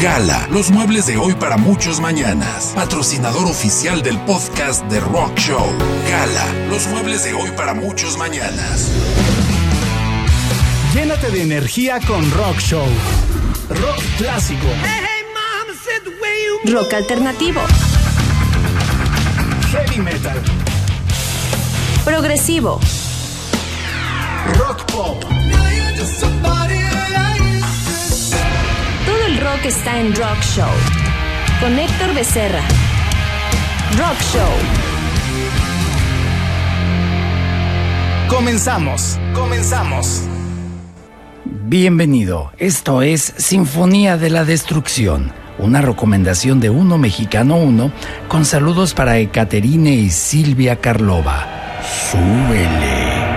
Gala, 0.00 0.46
los 0.52 0.70
muebles 0.70 1.06
de 1.06 1.16
hoy 1.16 1.34
para 1.34 1.56
muchos 1.56 1.98
mañanas. 2.00 2.72
Patrocinador 2.76 3.46
oficial 3.46 4.00
del 4.00 4.16
podcast 4.20 4.84
de 4.84 5.00
Rock 5.00 5.36
Show. 5.36 5.66
Gala, 6.08 6.46
los 6.70 6.86
muebles 6.86 7.24
de 7.24 7.34
hoy 7.34 7.50
para 7.56 7.74
muchos 7.74 8.16
mañanas. 8.16 8.92
Llénate 10.94 11.32
de 11.32 11.42
energía 11.42 11.98
con 12.06 12.30
Rock 12.30 12.60
Show. 12.60 12.86
Rock 13.70 14.00
clásico. 14.18 14.68
Rock 16.66 16.94
alternativo. 16.94 17.60
Heavy 19.72 20.00
metal. 20.00 20.40
Progresivo. 22.04 22.78
Rock 24.58 24.84
pop. 24.92 25.24
Rock 29.40 29.66
está 29.66 30.00
en 30.00 30.14
Rock 30.16 30.40
Show. 30.42 30.68
Con 31.60 31.78
Héctor 31.78 32.12
Becerra. 32.12 32.62
Rock 33.96 34.20
Show. 34.32 34.52
Comenzamos. 38.28 39.16
Comenzamos. 39.34 40.22
Bienvenido, 41.44 42.50
esto 42.58 43.02
es 43.02 43.34
Sinfonía 43.36 44.16
de 44.16 44.30
la 44.30 44.44
Destrucción, 44.44 45.32
una 45.58 45.82
recomendación 45.82 46.58
de 46.58 46.70
Uno 46.70 46.98
Mexicano 46.98 47.58
Uno 47.58 47.92
con 48.26 48.44
saludos 48.44 48.92
para 48.92 49.18
Ekaterine 49.18 49.92
y 49.92 50.10
Silvia 50.10 50.80
Karlova. 50.80 51.46
Súbele. 52.10 53.27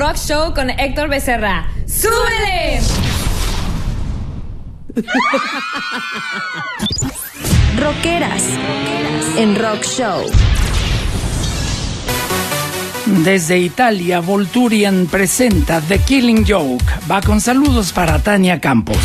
Rock 0.00 0.16
Show 0.16 0.54
con 0.54 0.70
Héctor 0.70 1.10
Becerra. 1.10 1.68
¡Súbele! 1.86 2.80
Rockeras 7.78 8.44
en 9.36 9.56
Rock 9.56 9.84
Show. 9.84 10.22
Desde 13.04 13.58
Italia, 13.58 14.20
Volturian 14.20 15.06
presenta 15.06 15.82
The 15.82 15.98
Killing 15.98 16.46
Joke. 16.48 16.82
Va 17.10 17.20
con 17.20 17.42
saludos 17.42 17.92
para 17.92 18.22
Tania 18.22 18.58
Campos. 18.58 18.96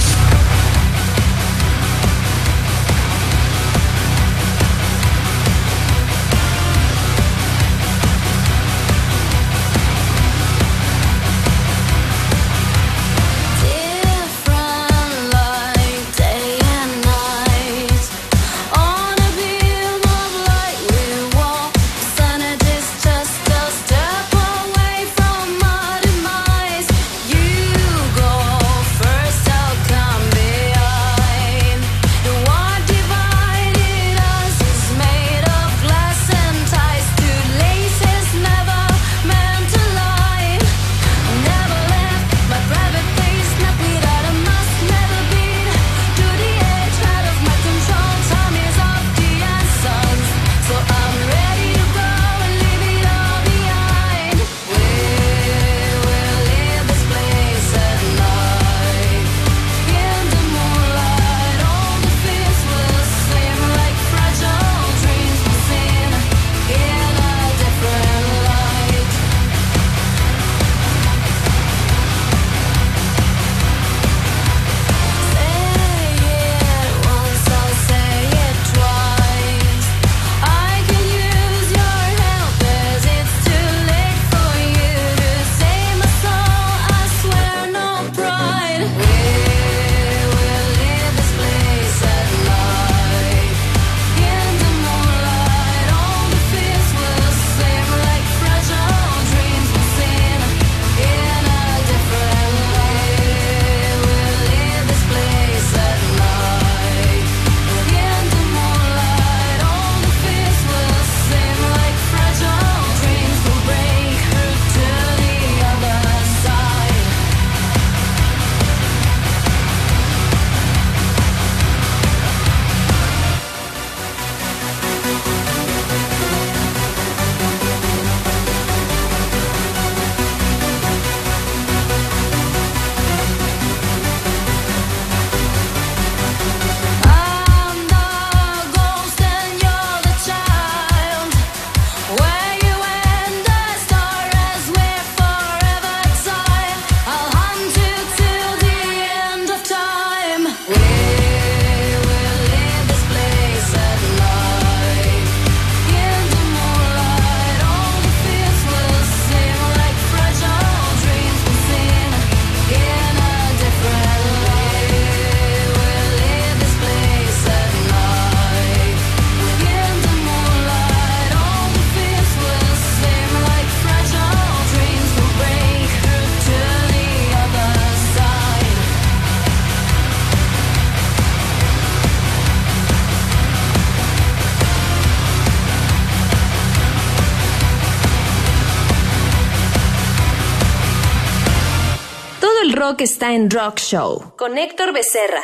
en 193.35 193.49
Rock 193.49 193.79
Show 193.79 194.31
con 194.37 194.57
Héctor 194.57 194.93
Becerra. 194.93 195.41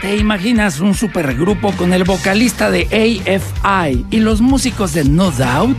¿Te 0.00 0.16
imaginas 0.16 0.80
un 0.80 0.94
supergrupo 0.94 1.72
con 1.72 1.92
el 1.92 2.04
vocalista 2.04 2.70
de 2.70 2.86
AFI 2.86 4.06
y 4.10 4.20
los 4.20 4.40
músicos 4.40 4.94
de 4.94 5.04
No 5.04 5.30
Doubt? 5.30 5.78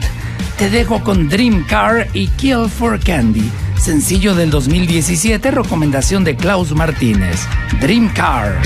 Te 0.59 0.69
dejo 0.69 1.03
con 1.03 1.27
Dream 1.27 1.65
Car 1.65 2.07
y 2.13 2.27
Kill 2.27 2.69
for 2.69 3.00
Candy, 3.00 3.50
sencillo 3.75 4.36
del 4.36 4.51
2017, 4.51 5.50
recomendación 5.50 6.24
de 6.24 6.36
Klaus 6.36 6.74
Martínez. 6.74 7.39
Dream 7.81 8.13
Car. 8.13 8.60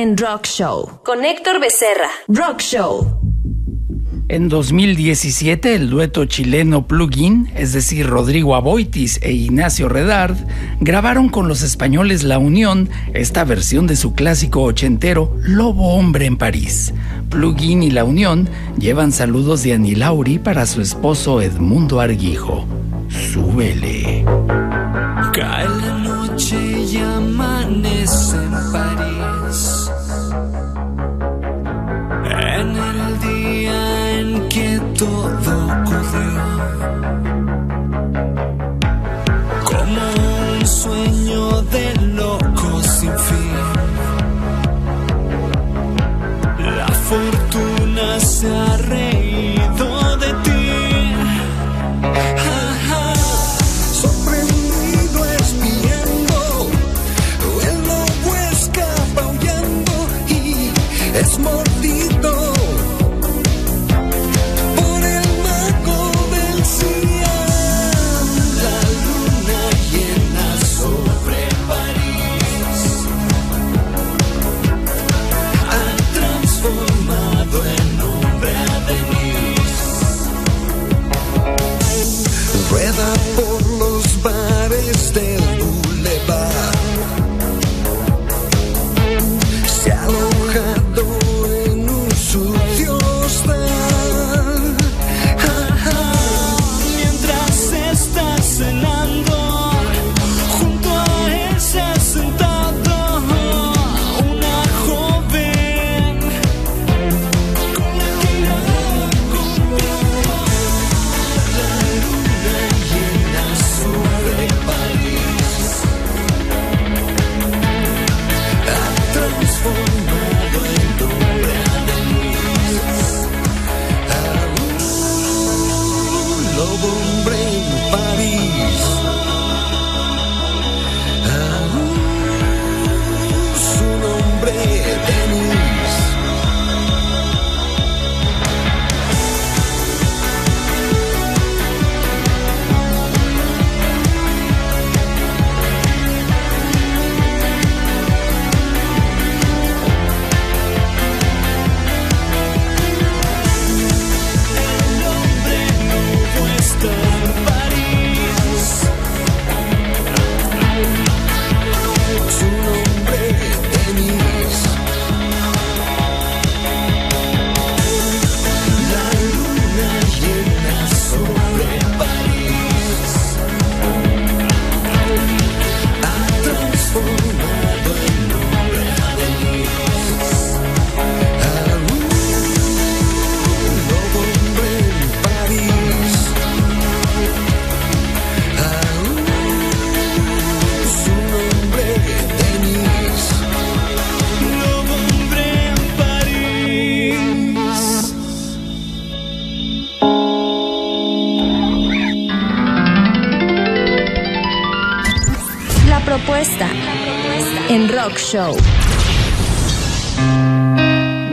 en 0.00 0.16
Rock 0.16 0.46
Show. 0.46 1.00
Con 1.04 1.24
Héctor 1.24 1.60
Becerra. 1.60 2.10
Rock 2.28 2.60
Show. 2.60 3.20
En 4.28 4.48
2017, 4.48 5.74
el 5.74 5.88
dueto 5.88 6.24
chileno 6.24 6.86
Plugin, 6.86 7.50
es 7.54 7.72
decir, 7.72 8.06
Rodrigo 8.06 8.56
Aboitis 8.56 9.20
e 9.22 9.32
Ignacio 9.32 9.88
Redard, 9.88 10.36
grabaron 10.80 11.28
con 11.28 11.48
los 11.48 11.62
españoles 11.62 12.24
La 12.24 12.38
Unión 12.38 12.90
esta 13.14 13.44
versión 13.44 13.86
de 13.86 13.96
su 13.96 14.14
clásico 14.14 14.62
ochentero 14.62 15.36
Lobo 15.42 15.94
Hombre 15.94 16.26
en 16.26 16.36
París. 16.36 16.92
Plugin 17.30 17.82
y 17.82 17.90
La 17.90 18.04
Unión 18.04 18.48
llevan 18.78 19.12
saludos 19.12 19.62
de 19.62 19.74
Anilauri 19.74 20.38
para 20.38 20.66
su 20.66 20.82
esposo 20.82 21.40
Edmundo 21.40 22.00
Arguijo. 22.00 22.66
Súbele. 23.08 24.24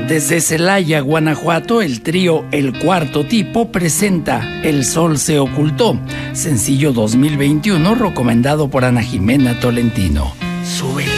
Desde 0.07 0.39
Celaya, 0.39 1.01
Guanajuato, 1.01 1.81
el 1.81 2.01
trío 2.01 2.45
El 2.51 2.79
Cuarto 2.79 3.25
Tipo 3.25 3.71
presenta 3.73 4.61
El 4.63 4.85
Sol 4.85 5.17
se 5.17 5.37
ocultó, 5.37 5.99
sencillo 6.31 6.93
2021 6.93 7.95
recomendado 7.95 8.69
por 8.69 8.85
Ana 8.85 9.01
Jimena 9.01 9.59
Tolentino. 9.59 10.33
Súbelo. 10.63 11.12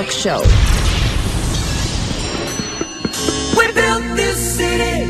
Rock 0.00 0.12
Show. 0.12 0.40
We 3.54 3.66
built 3.74 4.16
this 4.16 4.56
city. 4.56 5.04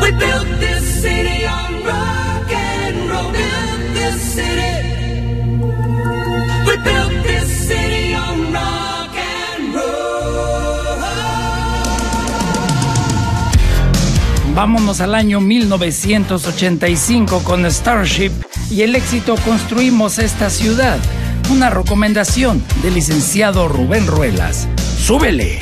We 0.00 0.12
built 0.12 0.48
this 0.60 1.02
city 1.02 1.44
on 1.44 1.84
rock 1.84 2.50
and 2.50 3.10
roll. 3.10 3.30
Built 3.32 3.92
this 3.92 4.34
city. 4.34 4.88
We 6.66 6.76
built 6.88 7.12
this 7.24 7.68
city 7.68 8.14
on 8.14 8.50
rock 8.50 9.14
and 9.14 9.74
roll. 9.74 11.02
Vámonos 14.54 15.02
al 15.02 15.14
año 15.14 15.42
1985 15.42 17.44
con 17.44 17.70
Starship 17.70 18.32
y 18.70 18.80
el 18.80 18.96
éxito 18.96 19.34
Construimos 19.44 20.18
esta 20.18 20.48
ciudad. 20.48 20.98
Una 21.52 21.68
recomendación 21.68 22.64
del 22.82 22.94
licenciado 22.94 23.68
Rubén 23.68 24.06
Ruelas. 24.06 24.66
¡Súbele! 24.96 25.58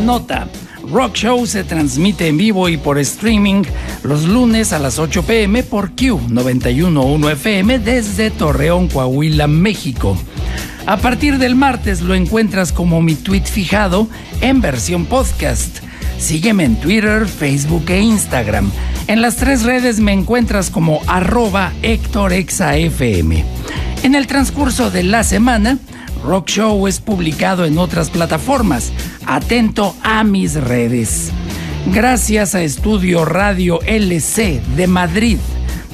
Nota. 0.00 0.48
Rock 0.90 1.14
Show 1.14 1.46
se 1.46 1.62
transmite 1.62 2.26
en 2.26 2.36
vivo 2.36 2.68
y 2.68 2.76
por 2.76 2.98
streaming 2.98 3.62
los 4.02 4.24
lunes 4.24 4.72
a 4.72 4.78
las 4.78 4.98
8 4.98 5.22
pm 5.22 5.62
por 5.62 5.90
Q 5.90 6.20
91.1 6.28 7.32
FM 7.32 7.78
desde 7.78 8.30
Torreón, 8.30 8.88
Coahuila, 8.88 9.46
México. 9.46 10.16
A 10.86 10.96
partir 10.96 11.38
del 11.38 11.54
martes 11.54 12.00
lo 12.00 12.14
encuentras 12.14 12.72
como 12.72 13.02
mi 13.02 13.14
tweet 13.14 13.44
fijado 13.44 14.08
en 14.40 14.60
versión 14.60 15.04
podcast. 15.04 15.78
Sígueme 16.18 16.64
en 16.64 16.76
Twitter, 16.76 17.26
Facebook 17.26 17.84
e 17.88 18.00
Instagram. 18.00 18.70
En 19.06 19.22
las 19.22 19.36
tres 19.36 19.62
redes 19.62 20.00
me 20.00 20.12
encuentras 20.12 20.70
como 20.70 21.00
arroba 21.06 21.72
HéctorExaFM. 21.82 23.44
En 24.02 24.14
el 24.14 24.26
transcurso 24.26 24.90
de 24.90 25.02
la 25.02 25.24
semana, 25.24 25.78
Rock 26.24 26.48
Show 26.48 26.86
es 26.86 27.00
publicado 27.00 27.64
en 27.64 27.78
otras 27.78 28.10
plataformas. 28.10 28.92
Atento 29.30 29.94
a 30.02 30.24
mis 30.24 30.54
redes. 30.54 31.30
Gracias 31.94 32.56
a 32.56 32.64
Estudio 32.64 33.24
Radio 33.24 33.80
LC 33.82 34.60
de 34.74 34.88
Madrid 34.88 35.38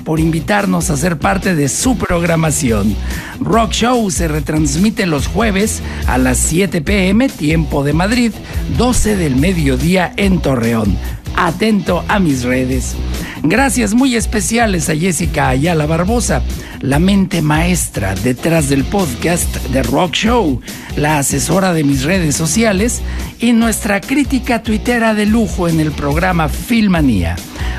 por 0.06 0.20
invitarnos 0.20 0.88
a 0.88 0.96
ser 0.96 1.18
parte 1.18 1.54
de 1.54 1.68
su 1.68 1.98
programación. 1.98 2.96
Rock 3.38 3.72
Show 3.72 4.10
se 4.10 4.28
retransmite 4.28 5.04
los 5.04 5.26
jueves 5.26 5.82
a 6.06 6.16
las 6.16 6.38
7 6.38 6.80
pm, 6.80 7.28
tiempo 7.28 7.84
de 7.84 7.92
Madrid, 7.92 8.32
12 8.78 9.16
del 9.16 9.36
mediodía 9.36 10.14
en 10.16 10.40
Torreón. 10.40 10.96
Atento 11.36 12.06
a 12.08 12.18
mis 12.18 12.42
redes. 12.42 12.96
Gracias 13.42 13.92
muy 13.92 14.16
especiales 14.16 14.88
a 14.88 14.96
Jessica 14.96 15.50
Ayala 15.50 15.84
Barbosa, 15.84 16.42
la 16.80 16.98
mente 16.98 17.42
maestra 17.42 18.14
detrás 18.14 18.68
del 18.70 18.84
podcast 18.84 19.54
de 19.66 19.82
Rock 19.82 20.14
Show, 20.14 20.60
la 20.96 21.18
asesora 21.18 21.74
de 21.74 21.84
mis 21.84 22.04
redes 22.04 22.34
sociales 22.34 23.02
y 23.40 23.52
nuestra 23.52 24.00
crítica 24.00 24.62
tuitera 24.62 25.14
de 25.14 25.26
lujo 25.26 25.68
en 25.68 25.80
el 25.80 25.92
programa 25.92 26.48
Filmanía. 26.48 27.36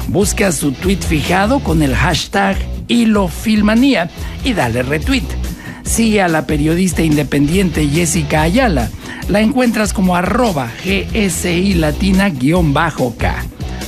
Busca 0.08 0.52
su 0.52 0.72
tweet 0.72 0.98
fijado 0.98 1.60
con 1.60 1.82
el 1.82 1.96
hashtag 1.96 2.58
HiloFilmanía 2.88 4.10
y 4.44 4.54
dale 4.54 4.84
retweet. 4.84 5.26
Sigue 5.84 6.22
a 6.22 6.28
la 6.28 6.46
periodista 6.46 7.02
independiente 7.02 7.88
Jessica 7.88 8.42
Ayala. 8.42 8.90
La 9.30 9.42
encuentras 9.42 9.94
como 9.94 10.16
arroba 10.16 10.70
GSI 10.84 11.74
latina-K. 11.76 13.36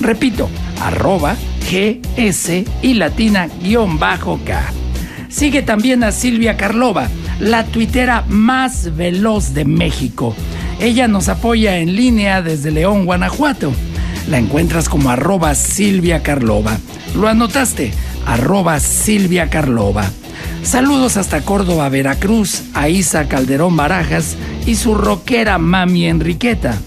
Repito, 0.02 0.50
arroba 0.82 1.36
GSI 1.70 2.94
latina-K. 2.94 4.74
Sigue 5.30 5.62
también 5.62 6.04
a 6.04 6.12
Silvia 6.12 6.58
Carlova, 6.58 7.08
la 7.40 7.64
tuitera 7.66 8.26
más 8.28 8.96
veloz 8.96 9.54
de 9.54 9.64
México. 9.66 10.36
Ella 10.80 11.10
nos 11.10 11.28
apoya 11.28 11.78
en 11.78 11.96
línea 11.96 12.42
desde 12.42 12.72
León, 12.72 13.06
Guanajuato. 13.06 13.74
La 14.30 14.38
encuentras 14.38 14.88
como 14.88 15.10
arroba 15.10 15.54
Silvia 15.54 16.24
Carlova. 16.24 16.78
¿Lo 17.16 17.28
anotaste? 17.28 17.92
Arroba 18.26 18.80
Silvia 18.80 19.50
Carlova. 19.50 20.06
Saludos 20.64 21.18
hasta 21.18 21.42
Córdoba, 21.42 21.90
Veracruz, 21.90 22.64
a 22.74 22.88
Isa 22.88 23.28
Calderón 23.28 23.76
Barajas 23.76 24.38
y 24.66 24.76
su 24.76 24.96
rockera 24.96 25.58
mami 25.58 26.06
Enriqueta. 26.06 26.78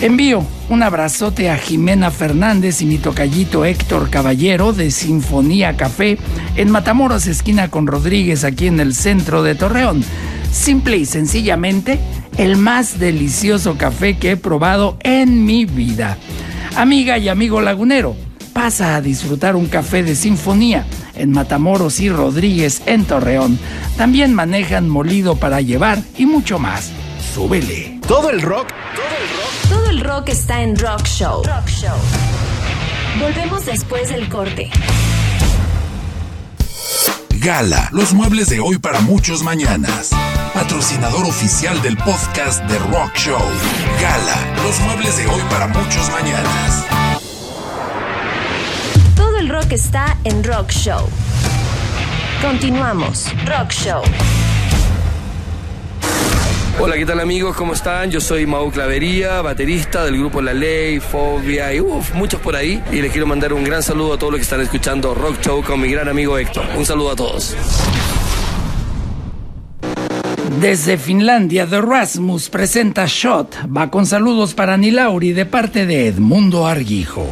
Envío 0.00 0.44
un 0.68 0.82
abrazote 0.82 1.48
a 1.48 1.58
Jimena 1.58 2.10
Fernández 2.10 2.82
y 2.82 2.86
mi 2.86 2.98
tocallito 2.98 3.64
Héctor 3.64 4.10
Caballero 4.10 4.72
de 4.72 4.90
Sinfonía 4.90 5.76
Café 5.76 6.18
en 6.56 6.70
Matamoros, 6.70 7.28
esquina 7.28 7.68
con 7.68 7.86
Rodríguez, 7.86 8.42
aquí 8.42 8.66
en 8.66 8.80
el 8.80 8.94
centro 8.94 9.44
de 9.44 9.54
Torreón. 9.54 10.02
Simple 10.50 10.96
y 10.96 11.06
sencillamente, 11.06 12.00
el 12.36 12.56
más 12.56 12.98
delicioso 12.98 13.76
café 13.76 14.16
que 14.16 14.32
he 14.32 14.36
probado 14.36 14.96
en 15.00 15.44
mi 15.44 15.64
vida. 15.64 16.18
Amiga 16.76 17.18
y 17.18 17.28
amigo 17.28 17.60
lagunero, 17.60 18.16
pasa 18.52 18.96
a 18.96 19.00
disfrutar 19.00 19.56
un 19.56 19.66
café 19.66 20.02
de 20.02 20.14
Sinfonía 20.14 20.86
en 21.14 21.32
Matamoros 21.32 22.00
y 22.00 22.08
Rodríguez 22.08 22.82
en 22.86 23.04
Torreón. 23.04 23.58
También 23.96 24.34
manejan 24.34 24.88
molido 24.88 25.36
para 25.36 25.60
llevar 25.60 25.98
y 26.16 26.26
mucho 26.26 26.58
más. 26.58 26.90
Súbele. 27.34 28.00
Todo 28.06 28.30
el 28.30 28.42
rock 28.42 28.68
Todo 29.68 29.88
el 29.90 30.00
rock 30.00 30.28
está 30.28 30.62
en 30.62 30.76
Rock 30.76 31.04
Show. 31.04 31.42
Rock 31.44 31.68
Show. 31.68 31.96
Volvemos 33.20 33.64
después 33.66 34.08
del 34.08 34.28
corte. 34.28 34.70
Gala, 37.40 37.88
los 37.92 38.14
muebles 38.14 38.48
de 38.48 38.60
hoy 38.60 38.78
para 38.78 39.00
muchos 39.00 39.42
mañanas. 39.42 40.10
Patrocinador 40.54 41.24
oficial 41.24 41.80
del 41.80 41.96
podcast 41.96 42.62
de 42.64 42.78
Rock 42.78 43.14
Show. 43.16 43.40
Gala, 44.00 44.62
los 44.62 44.78
muebles 44.80 45.16
de 45.16 45.26
hoy 45.26 45.40
para 45.48 45.66
muchos 45.66 46.10
mañanas. 46.10 46.86
Todo 49.16 49.38
el 49.38 49.48
rock 49.48 49.72
está 49.72 50.18
en 50.24 50.44
Rock 50.44 50.70
Show. 50.70 51.08
Continuamos. 52.42 53.32
Rock 53.46 53.70
Show. 53.70 54.02
Hola, 56.78 56.96
¿qué 56.96 57.06
tal 57.06 57.20
amigos? 57.20 57.56
¿Cómo 57.56 57.72
están? 57.72 58.10
Yo 58.10 58.20
soy 58.20 58.44
Mau 58.44 58.70
Clavería, 58.70 59.40
baterista 59.40 60.04
del 60.04 60.18
grupo 60.18 60.42
La 60.42 60.52
Ley, 60.52 61.00
Fobia 61.00 61.72
y 61.72 61.80
uf, 61.80 62.12
muchos 62.12 62.40
por 62.40 62.56
ahí. 62.56 62.82
Y 62.92 63.00
les 63.00 63.10
quiero 63.10 63.26
mandar 63.26 63.54
un 63.54 63.64
gran 63.64 63.82
saludo 63.82 64.14
a 64.14 64.18
todos 64.18 64.32
los 64.32 64.38
que 64.38 64.44
están 64.44 64.60
escuchando 64.60 65.14
Rock 65.14 65.40
Show 65.40 65.62
con 65.62 65.80
mi 65.80 65.90
gran 65.90 66.08
amigo 66.08 66.36
Héctor. 66.36 66.66
Un 66.76 66.84
saludo 66.84 67.12
a 67.12 67.16
todos. 67.16 67.56
Desde 70.60 70.98
Finlandia, 70.98 71.66
The 71.66 71.80
Rasmus 71.80 72.48
presenta 72.48 73.04
Shot. 73.06 73.54
Va 73.74 73.90
con 73.90 74.06
saludos 74.06 74.54
para 74.54 74.76
Nilauri 74.76 75.32
de 75.32 75.46
parte 75.46 75.86
de 75.86 76.08
Edmundo 76.08 76.66
Arguijo. 76.66 77.30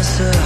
answer. 0.00 0.39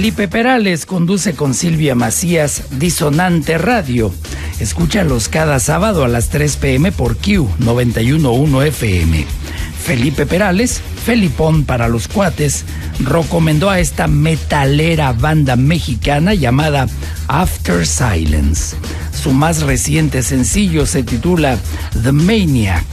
Felipe 0.00 0.28
Perales 0.28 0.86
conduce 0.86 1.34
con 1.34 1.52
Silvia 1.52 1.94
Macías 1.94 2.62
Disonante 2.78 3.58
Radio. 3.58 4.10
Escúchalos 4.58 5.28
cada 5.28 5.60
sábado 5.60 6.04
a 6.06 6.08
las 6.08 6.30
3 6.30 6.56
pm 6.56 6.90
por 6.90 7.18
Q 7.18 7.46
911 7.58 8.68
FM. 8.68 9.26
Felipe 9.84 10.24
Perales, 10.24 10.80
Felipón 11.04 11.64
para 11.64 11.86
los 11.88 12.08
cuates, 12.08 12.64
recomendó 13.00 13.68
a 13.68 13.78
esta 13.78 14.06
metalera 14.06 15.12
banda 15.12 15.56
mexicana 15.56 16.32
llamada 16.32 16.86
After 17.28 17.86
Silence. 17.86 18.76
Su 19.12 19.32
más 19.32 19.60
reciente 19.60 20.22
sencillo 20.22 20.86
se 20.86 21.02
titula 21.02 21.58
The 22.02 22.12
Maniac. 22.12 22.86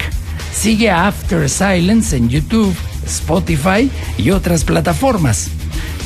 Sigue 0.54 0.90
a 0.90 1.08
After 1.08 1.50
Silence 1.50 2.18
en 2.18 2.28
YouTube, 2.28 2.76
Spotify 3.06 3.90
y 4.18 4.32
otras 4.32 4.66
plataformas. 4.66 5.52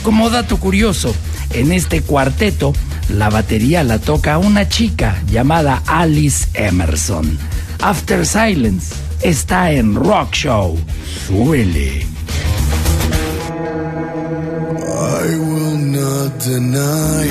Como 0.04 0.30
dato 0.30 0.58
curioso, 0.58 1.14
en 1.52 1.72
este 1.72 2.02
cuarteto 2.02 2.74
la 3.10 3.30
batería 3.30 3.84
la 3.84 4.00
toca 4.00 4.38
una 4.38 4.68
chica 4.68 5.22
llamada 5.30 5.84
Alice 5.86 6.48
Emerson. 6.54 7.38
After 7.82 8.26
Silence 8.26 8.96
está 9.22 9.72
en 9.72 9.96
Rock 9.96 10.34
Show. 10.34 10.78
Suele. 11.28 12.06
I 15.24 15.38
will 15.38 15.78
not 15.78 16.40
deny 16.40 17.28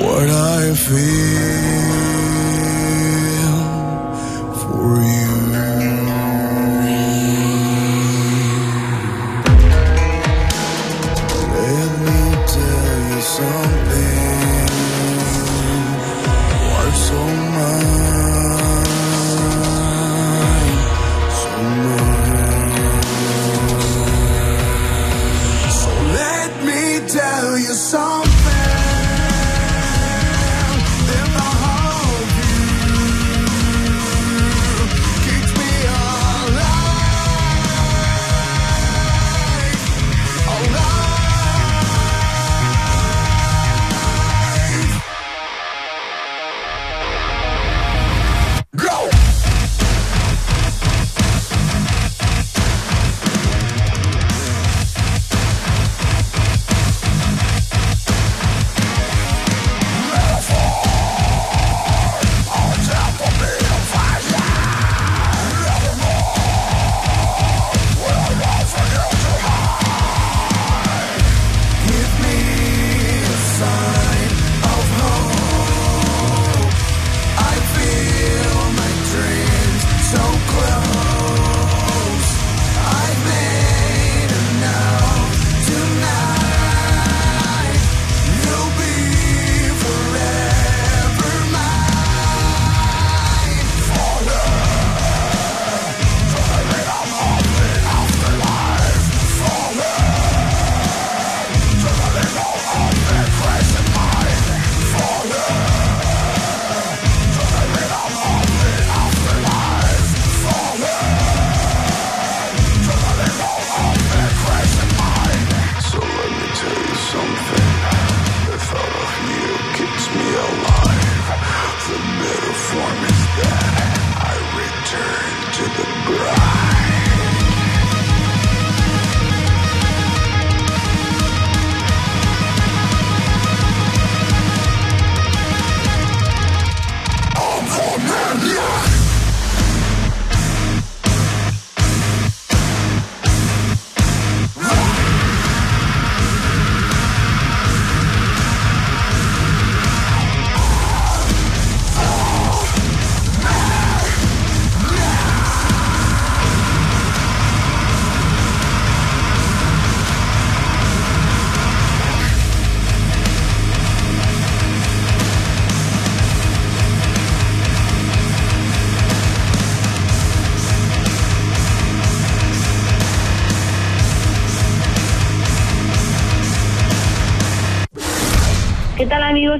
what 0.00 0.28
I 0.28 0.74
feel 0.74 1.91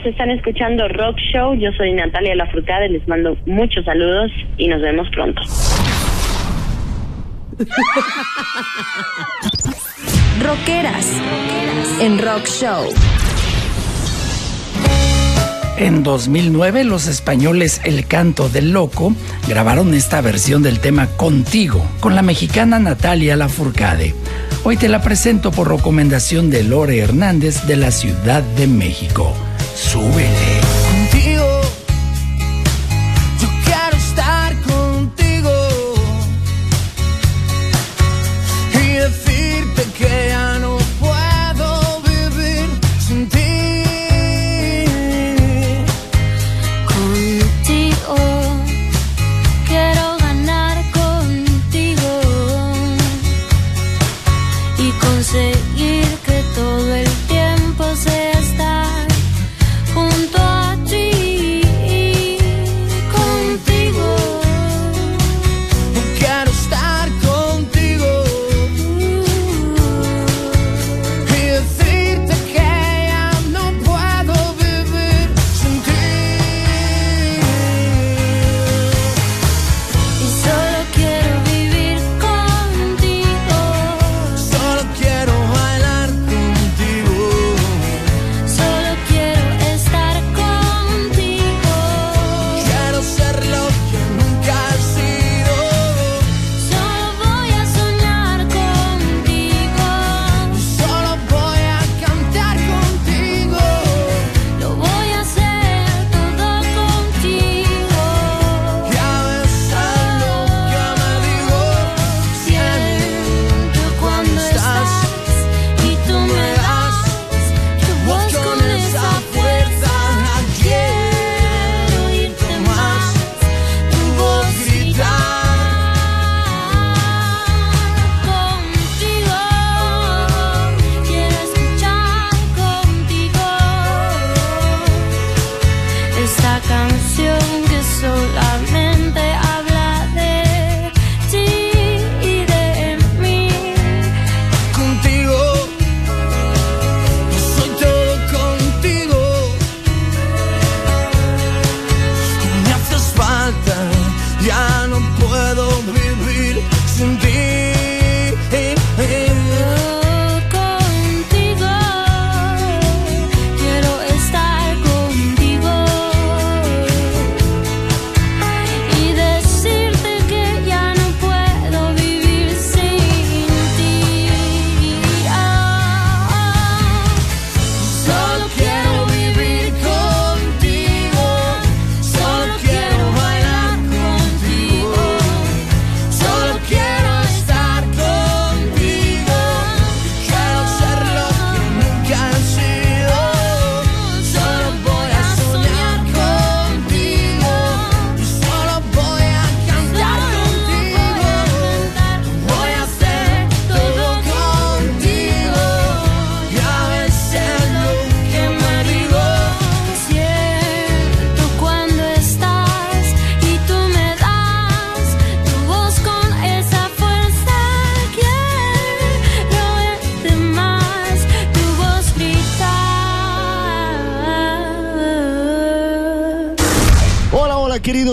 Están 0.05 0.31
escuchando 0.31 0.89
Rock 0.89 1.17
Show. 1.33 1.55
Yo 1.55 1.71
soy 1.77 1.93
Natalia 1.93 2.35
Lafourcade. 2.35 2.89
Les 2.89 3.07
mando 3.07 3.37
muchos 3.47 3.85
saludos 3.85 4.33
y 4.59 4.67
nos 4.67 4.83
vemos 4.83 5.09
pronto. 5.11 5.41
Rockeras 10.43 11.23
en 12.01 12.19
Rock 12.19 12.47
Show. 12.47 12.87
En 15.79 16.03
2009 16.03 16.83
los 16.85 17.07
españoles 17.07 17.81
El 17.85 18.07
Canto 18.07 18.49
del 18.49 18.73
Loco 18.73 19.15
grabaron 19.49 19.95
esta 19.95 20.21
versión 20.21 20.63
del 20.63 20.81
tema 20.81 21.07
Contigo 21.17 21.85
con 22.01 22.17
la 22.17 22.23
mexicana 22.23 22.81
Natalia 22.81 23.37
Lafourcade. 23.37 24.15
Hoy 24.65 24.77
te 24.77 24.89
la 24.89 25.01
presento 25.01 25.53
por 25.53 25.71
recomendación 25.71 26.51
de 26.51 26.65
Lore 26.65 26.99
Hernández 26.99 27.67
de 27.67 27.77
la 27.77 27.91
Ciudad 27.91 28.43
de 28.43 28.67
México. 28.67 29.35
Súbele. 29.83 30.52
contigo. 30.52 30.52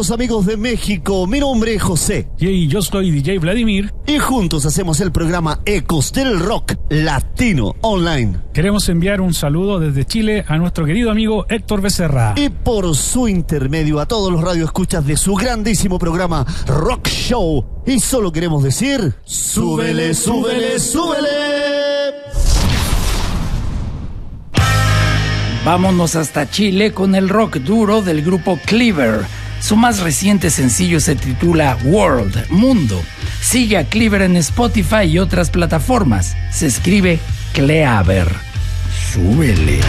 Queridos 0.10 0.12
amigos 0.12 0.46
de 0.46 0.58
México, 0.58 1.28
mi 1.28 1.40
nombre 1.40 1.76
es 1.76 1.84
José. 1.84 2.30
Y 2.40 2.68
yo 2.68 2.82
soy 2.82 3.12
DJ 3.12 3.38
Vladimir. 3.38 3.94
Y 4.08 4.18
juntos 4.18 4.66
hacemos 4.66 5.00
el 5.02 5.12
programa 5.12 5.60
Ecos 5.66 6.12
del 6.14 6.40
Rock 6.40 6.74
Latino 6.90 7.76
Online. 7.82 8.40
Queremos 8.54 8.90
enviar 8.90 9.22
un 9.22 9.34
saludo 9.34 9.80
desde 9.80 10.06
Chile 10.06 10.46
a 10.48 10.58
nuestro 10.58 10.86
querido 10.86 11.12
amigo 11.12 11.46
Héctor 11.48 11.82
Becerra. 11.82 12.34
Y 12.38 12.50
por 12.50 12.96
su 12.96 13.28
intermedio 13.28 14.00
a 14.00 14.08
todos 14.08 14.32
los 14.32 14.42
radioescuchas 14.42 15.06
de 15.06 15.16
su 15.16 15.36
grandísimo 15.36 16.00
programa 16.00 16.46
Rock 16.66 17.08
Show. 17.08 17.84
Y 17.86 18.00
solo 18.00 18.32
queremos 18.32 18.64
decir, 18.64 19.14
súbele, 19.26 20.14
súbele, 20.14 20.80
súbele. 20.80 21.30
Vámonos 25.66 26.16
hasta 26.16 26.50
Chile 26.50 26.94
con 26.94 27.14
el 27.14 27.30
rock 27.30 27.58
duro 27.58 28.02
del 28.02 28.24
grupo 28.24 28.58
Cleaver. 28.66 29.39
Su 29.60 29.76
más 29.76 30.00
reciente 30.00 30.50
sencillo 30.50 31.00
se 31.00 31.16
titula 31.16 31.78
World, 31.84 32.50
Mundo. 32.50 33.02
Sigue 33.42 33.78
a 33.78 33.86
Cleaver 33.86 34.22
en 34.22 34.38
Spotify 34.38 35.04
y 35.04 35.20
otras 35.20 35.50
plataformas. 35.50 36.36
Se 36.52 36.68
escribe 36.68 37.20
Cleaver. 37.54 38.28
Súbele. 39.14 39.80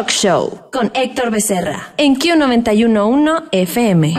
Rock 0.00 0.08
Show 0.12 0.58
con 0.72 0.90
Héctor 0.94 1.30
Becerra 1.30 1.92
en 1.98 2.16
Q911 2.16 3.48
FM. 3.52 4.14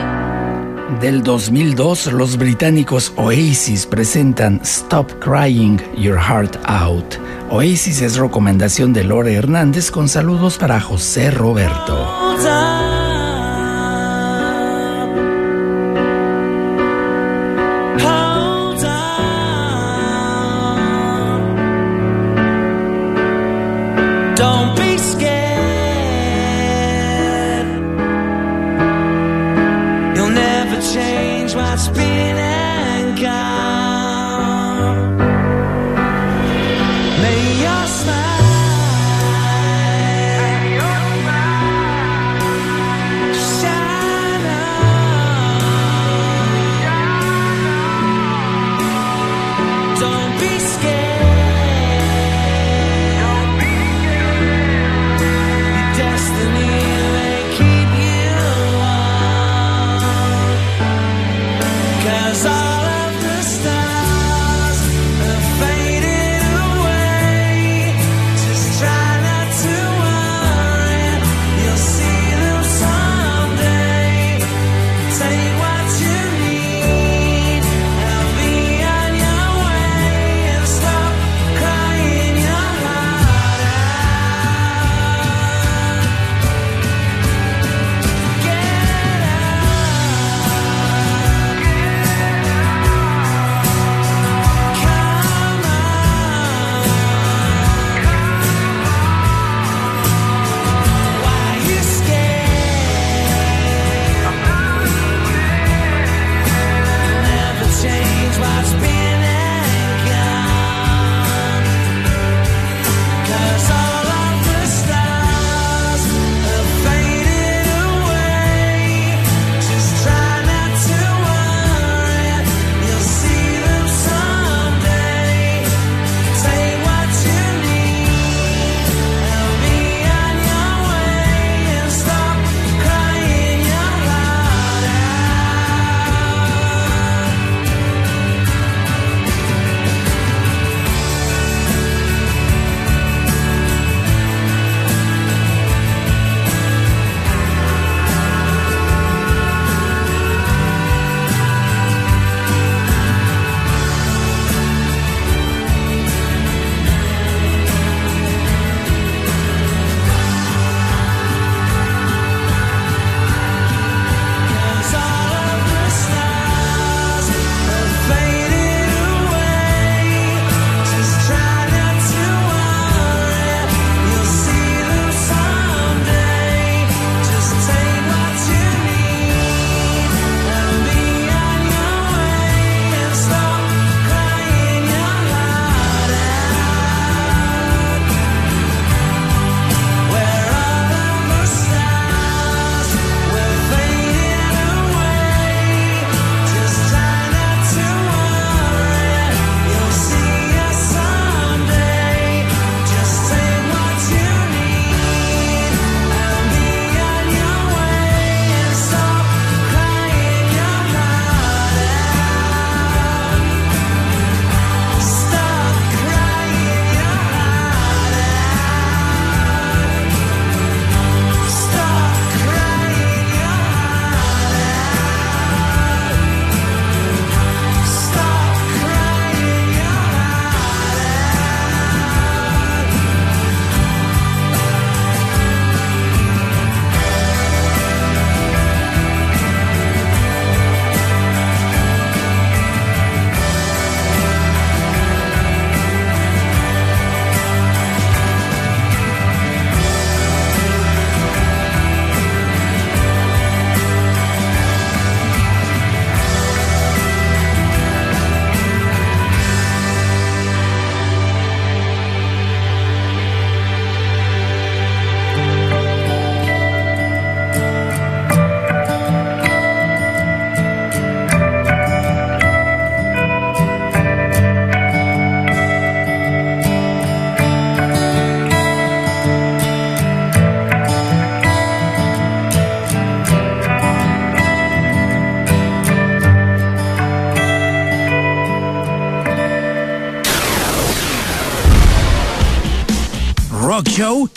Del 1.01 1.23
2002, 1.23 2.13
los 2.13 2.38
británicos 2.38 3.11
Oasis 3.15 3.88
presentan 3.88 4.61
Stop 4.63 5.11
Crying 5.19 5.79
Your 5.97 6.19
Heart 6.19 6.57
Out. 6.65 7.15
Oasis 7.49 8.03
es 8.03 8.17
recomendación 8.17 8.93
de 8.93 9.03
Lore 9.05 9.34
Hernández 9.34 9.89
con 9.89 10.07
saludos 10.07 10.59
para 10.59 10.79
José 10.79 11.32
Roberto. 11.32 12.07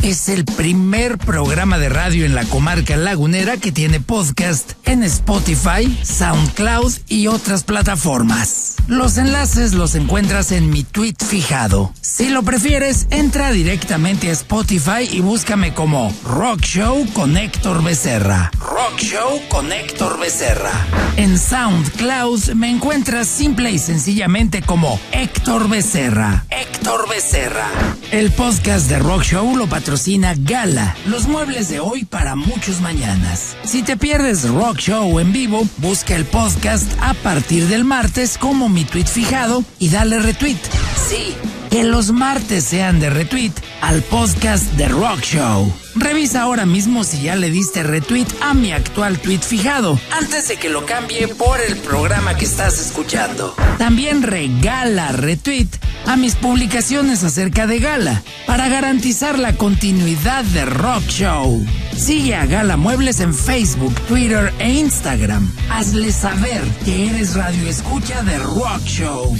Es 0.05 0.29
el 0.29 0.45
primer 0.45 1.17
programa 1.17 1.79
de 1.79 1.89
radio 1.89 2.27
en 2.27 2.35
la 2.35 2.45
comarca 2.45 2.95
lagunera 2.97 3.57
que 3.57 3.73
tiene 3.73 4.01
podcast 4.01 4.73
en 4.85 5.03
Spotify, 5.03 5.99
SoundCloud 6.03 6.93
y 7.09 7.29
otras 7.29 7.65
plataformas. 7.65 8.77
Los 8.87 9.17
enlaces 9.17 9.73
los 9.73 9.95
encuentras 9.95 10.53
en 10.53 10.69
mi 10.69 10.85
tweet 10.85 11.15
fijado. 11.27 11.95
Si 12.03 12.29
lo 12.29 12.43
prefieres, 12.43 13.07
entra 13.09 13.51
directamente 13.51 14.29
a 14.29 14.33
Spotify 14.33 15.09
y 15.11 15.21
búscame 15.21 15.73
como 15.73 16.15
Rock 16.23 16.61
Show 16.61 17.07
con 17.15 17.39
Héctor 17.39 17.83
Becerra. 17.83 18.51
Rock 18.61 18.99
Show 18.99 19.41
con 19.49 19.73
Héctor 19.73 20.21
Becerra. 20.21 20.87
En 21.17 21.39
SoundCloud 21.39 22.51
me 22.51 22.69
encuentras 22.69 23.27
simple 23.27 23.71
y 23.71 23.79
sencillamente 23.79 24.61
como 24.61 25.01
Héctor 25.13 25.71
Becerra. 25.71 26.45
Héctor 26.51 27.09
Becerra. 27.09 27.94
El 28.15 28.31
podcast 28.31 28.89
de 28.89 29.01
Rock 29.01 29.25
Show 29.25 29.57
lo 29.57 29.67
patrocina 29.67 30.35
Gala, 30.39 30.95
los 31.05 31.27
muebles 31.27 31.69
de 31.69 31.81
hoy 31.81 32.05
para 32.05 32.37
muchos 32.37 32.81
mañanas. 32.81 33.57
Si 33.65 33.83
te 33.83 33.97
pierdes 33.97 34.49
Rock 34.49 34.79
Show 34.79 35.19
en 35.19 35.33
vivo, 35.33 35.67
busca 35.79 36.15
el 36.15 36.25
podcast 36.25 36.89
a 37.01 37.15
partir 37.15 37.67
del 37.67 37.83
martes 37.83 38.39
como 38.39 38.69
mi 38.69 38.85
tweet 38.85 39.07
fijado 39.07 39.65
y 39.81 39.89
dale 39.89 40.21
retweet. 40.21 40.61
Sí, 41.09 41.35
que 41.71 41.83
los 41.83 42.13
martes 42.13 42.63
sean 42.63 43.01
de 43.01 43.11
retweet 43.11 43.51
al 43.81 44.01
podcast 44.03 44.63
de 44.75 44.87
Rock 44.87 45.21
Show. 45.23 45.73
Revisa 45.97 46.43
ahora 46.43 46.67
mismo 46.67 47.03
si 47.03 47.23
ya 47.23 47.35
le 47.35 47.51
diste 47.51 47.83
retweet 47.83 48.29
a 48.41 48.55
mi 48.55 48.71
actual 48.71 49.19
tweet 49.19 49.41
fijado, 49.41 49.99
antes 50.13 50.47
de 50.47 50.57
que 50.57 50.69
lo 50.69 50.87
cambie 50.87 51.27
por 51.27 51.61
el 51.61 51.77
programa 51.79 52.37
que 52.37 52.45
estás 52.45 52.79
escuchando. 52.79 53.57
También 53.79 54.23
regala 54.23 55.11
retweet 55.11 55.67
a 56.07 56.17
mis 56.17 56.35
publicaciones 56.35 57.25
acerca 57.25 57.67
de 57.67 57.79
Gala, 57.79 58.23
para 58.47 58.69
garantizar 58.69 59.39
la 59.39 59.55
continuidad 59.55 60.45
de 60.45 60.65
Rock 60.65 61.05
Show. 61.09 61.65
Sigue 61.97 62.35
a 62.35 62.47
Gala 62.47 62.77
Muebles 62.77 63.21
en 63.21 63.35
Facebook, 63.35 63.95
Twitter 64.07 64.53
e 64.59 64.73
Instagram. 64.73 65.51
Hazle 65.71 66.13
saber 66.13 66.63
que 66.85 67.09
eres 67.09 67.35
radio 67.35 67.69
escucha 67.69 68.23
de 68.23 68.39
Rock 68.39 68.85
Show. 68.85 69.37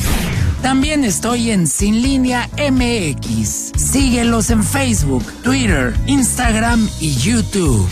También 0.63 1.05
estoy 1.05 1.51
en 1.51 1.67
Sin 1.67 2.01
Línea 2.01 2.49
MX. 2.57 3.73
Síguelos 3.77 4.51
en 4.51 4.65
Facebook, 4.65 5.25
Twitter, 5.43 5.95
Instagram 6.07 6.89
y 7.01 7.15
YouTube. 7.17 7.87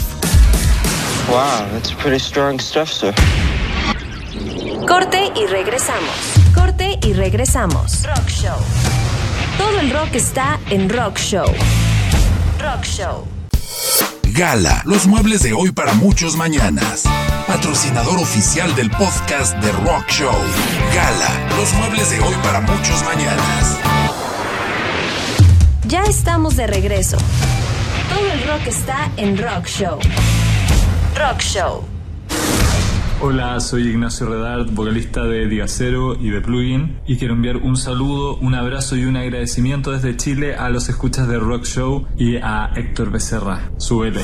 Wow, 1.29 1.69
that's 1.73 1.93
pretty 1.93 2.19
strong 2.19 2.59
stuff, 2.61 2.91
sir. 2.91 3.15
Corte 4.87 5.33
y 5.37 5.47
regresamos. 5.47 6.42
Y 7.03 7.13
regresamos. 7.15 8.05
Rock 8.05 8.29
Show. 8.29 8.57
Todo 9.59 9.81
el 9.81 9.91
rock 9.91 10.15
está 10.15 10.61
en 10.71 10.89
Rock 10.89 11.19
Show. 11.19 11.47
Rock 12.61 12.85
Show. 12.85 13.27
Gala, 14.35 14.83
los 14.87 15.07
muebles 15.07 15.43
de 15.43 15.53
hoy 15.53 15.73
para 15.73 15.93
muchos 15.95 16.37
mañanas. 16.37 17.05
Patrocinador 17.47 18.19
oficial 18.19 18.75
del 18.77 18.91
podcast 18.91 19.57
de 19.57 19.73
Rock 19.73 20.09
Show. 20.09 20.35
Gala, 20.95 21.57
los 21.57 21.73
muebles 21.75 22.11
de 22.11 22.21
hoy 22.21 22.35
para 22.43 22.61
muchos 22.61 23.03
mañanas. 23.05 23.79
Ya 25.87 26.05
estamos 26.05 26.57
de 26.57 26.67
regreso. 26.67 27.19
Todo 28.09 28.33
el 28.33 28.47
rock 28.47 28.67
está 28.69 29.11
en 29.17 29.37
Rock 29.37 29.67
Show. 29.67 29.99
Rock 31.17 31.41
Show. 31.41 31.92
Hola, 33.25 33.61
soy 33.61 33.87
Ignacio 33.87 34.27
Redard, 34.27 34.73
vocalista 34.73 35.23
de 35.23 35.47
Digacero 35.47 36.17
y 36.17 36.31
de 36.31 36.41
Plugin, 36.41 36.99
y 37.07 37.19
quiero 37.19 37.35
enviar 37.35 37.59
un 37.59 37.77
saludo, 37.77 38.35
un 38.39 38.57
abrazo 38.57 38.97
y 38.97 39.05
un 39.05 39.17
agradecimiento 39.17 39.93
desde 39.93 40.17
Chile 40.17 40.57
a 40.57 40.69
los 40.71 40.89
escuchas 40.89 41.29
de 41.29 41.39
Rock 41.39 41.65
Show 41.65 42.09
y 42.17 42.39
a 42.39 42.73
Héctor 42.75 43.13
Becerra. 43.13 43.71
Súbele. 43.77 44.23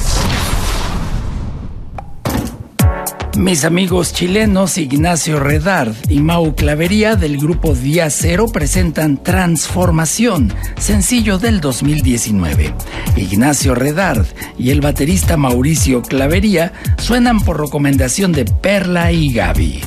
Mis 3.39 3.65
amigos 3.65 4.13
chilenos 4.13 4.79
Ignacio 4.79 5.39
Redard 5.39 5.95
y 6.09 6.19
Mau 6.19 6.57
Clavería 6.57 7.15
del 7.15 7.39
grupo 7.39 7.73
Día 7.73 8.11
Cero 8.11 8.47
presentan 8.53 9.23
Transformación, 9.23 10.53
sencillo 10.77 11.39
del 11.39 11.61
2019. 11.61 12.75
Ignacio 13.17 13.77
Redard 13.77 14.27
y 14.59 14.71
el 14.71 14.81
baterista 14.81 15.37
Mauricio 15.37 16.03
Clavería 16.03 16.73
suenan 16.99 17.39
por 17.39 17.61
recomendación 17.61 18.33
de 18.33 18.45
Perla 18.45 19.13
y 19.13 19.33
Gaby. 19.33 19.83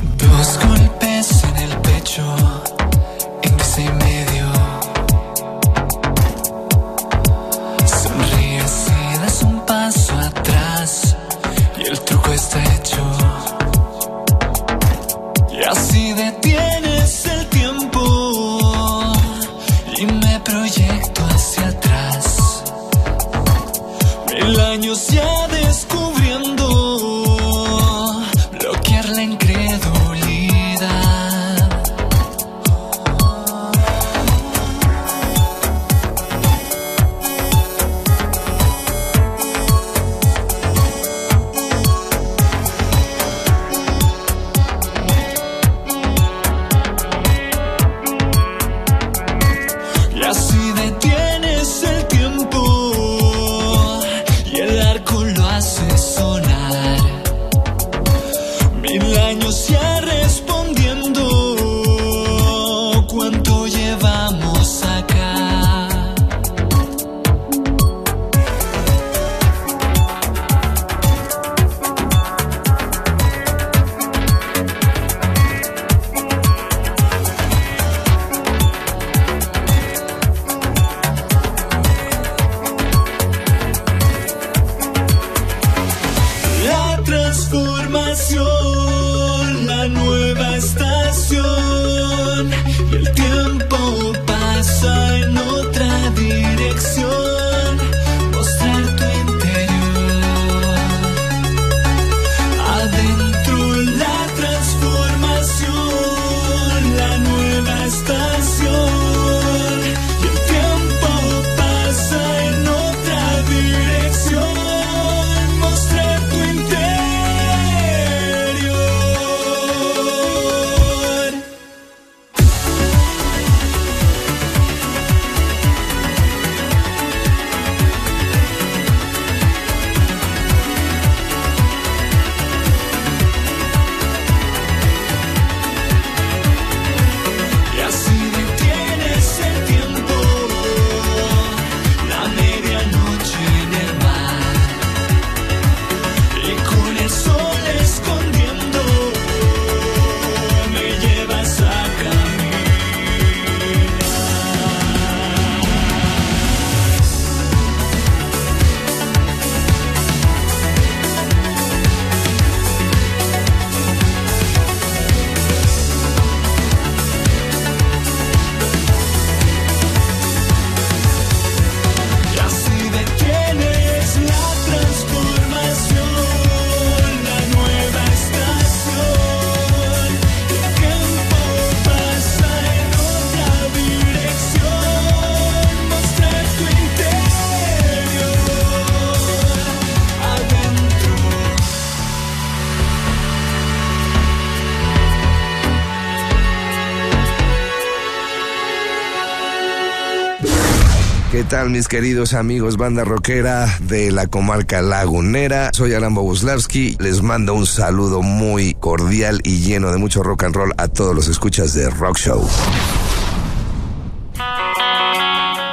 Mis 201.70 201.88
queridos 201.88 202.34
amigos 202.34 202.78
banda 202.78 203.04
rockera 203.04 203.68
de 203.82 204.12
la 204.12 204.28
comarca 204.28 204.82
lagunera? 204.82 205.70
Soy 205.74 205.94
Alan 205.94 206.16
Boguslavski, 206.16 206.98
les 207.00 207.22
mando 207.22 207.54
un 207.54 207.66
saludo 207.66 208.22
muy 208.22 208.74
cordial 208.74 209.42
y 209.44 209.60
lleno 209.60 209.92
de 209.92 209.98
mucho 209.98 210.24
rock 210.24 210.44
and 210.46 210.56
roll 210.56 210.74
a 210.78 210.88
todos 210.88 211.14
los 211.14 211.28
escuchas 211.28 211.74
de 211.74 211.90
Rock 211.90 212.18
Show. 212.18 212.48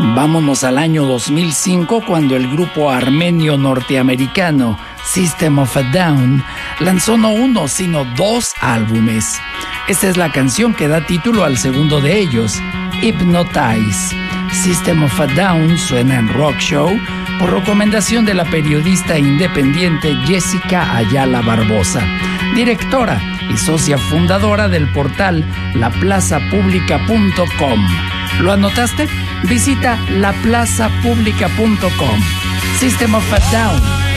Vámonos 0.01 0.63
al 0.65 0.79
año 0.79 1.05
2005 1.07 2.05
cuando 2.07 2.37
el 2.37 2.51
grupo 2.51 2.91
armenio 2.91 3.57
norteamericano 3.57 4.79
System 5.05 5.59
of 5.59 5.77
a 5.77 5.83
Down 5.85 6.45
lanzó 6.81 7.17
no 7.17 7.31
uno 7.31 7.67
sino 7.67 8.05
dos 8.17 8.53
álbumes. 8.61 9.41
Esta 9.89 10.09
es 10.09 10.17
la 10.17 10.31
canción 10.33 10.75
que 10.75 10.87
da 10.87 11.07
título 11.07 11.45
al 11.45 11.57
segundo 11.57 12.01
de 12.01 12.19
ellos, 12.19 12.61
Hypnotize. 13.01 14.38
System 14.53 15.03
of 15.05 15.21
a 15.21 15.27
Down 15.27 15.77
suena 15.79 16.19
en 16.19 16.29
Rock 16.29 16.59
Show 16.59 16.91
por 17.39 17.53
recomendación 17.53 18.25
de 18.25 18.35
la 18.35 18.45
periodista 18.45 19.17
independiente 19.19 20.15
Jessica 20.27 20.97
Ayala 20.97 21.43
Barbosa, 21.43 22.03
directora 22.55 23.21
y 23.53 23.57
socia 23.57 23.99
fundadora 23.99 24.69
del 24.69 24.89
portal 24.93 25.45
laplazapublica.com. 25.75 27.87
¿Lo 28.41 28.53
anotaste? 28.53 29.09
Visita 29.45 29.99
laplazapublica.com. 30.11 32.21
System 32.79 33.15
of 33.15 33.33
a 33.33 33.39
Down. 33.51 34.08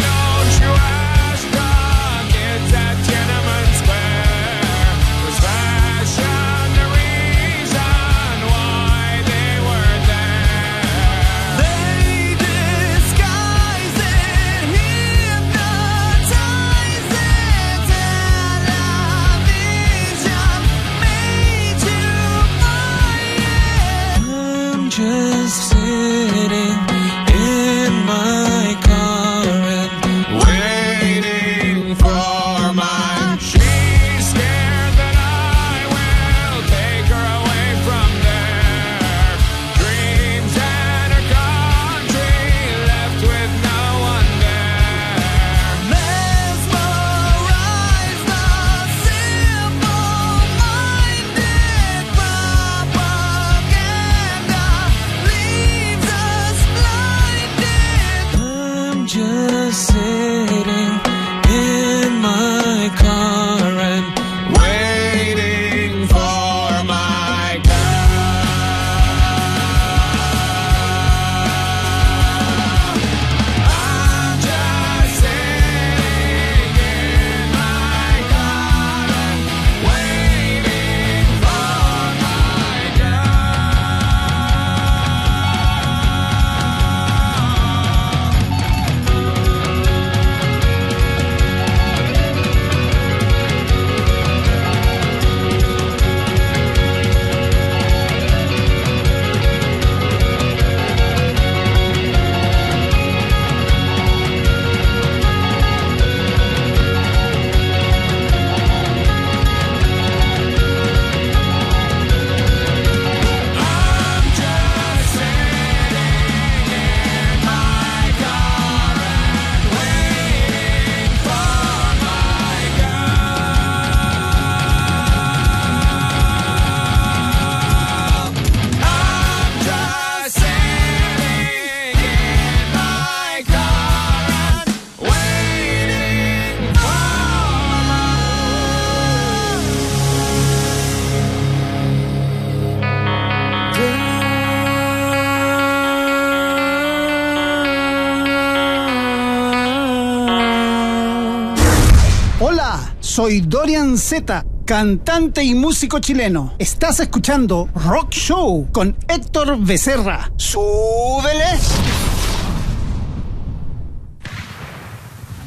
Dorian 153.51 153.97
Z, 153.97 154.45
cantante 154.63 155.43
y 155.43 155.55
músico 155.55 155.99
chileno. 155.99 156.55
Estás 156.57 157.01
escuchando 157.01 157.67
Rock 157.75 158.11
Show 158.11 158.69
con 158.71 158.95
Héctor 159.09 159.59
Becerra. 159.59 160.31
¡Súbele! 160.37 161.59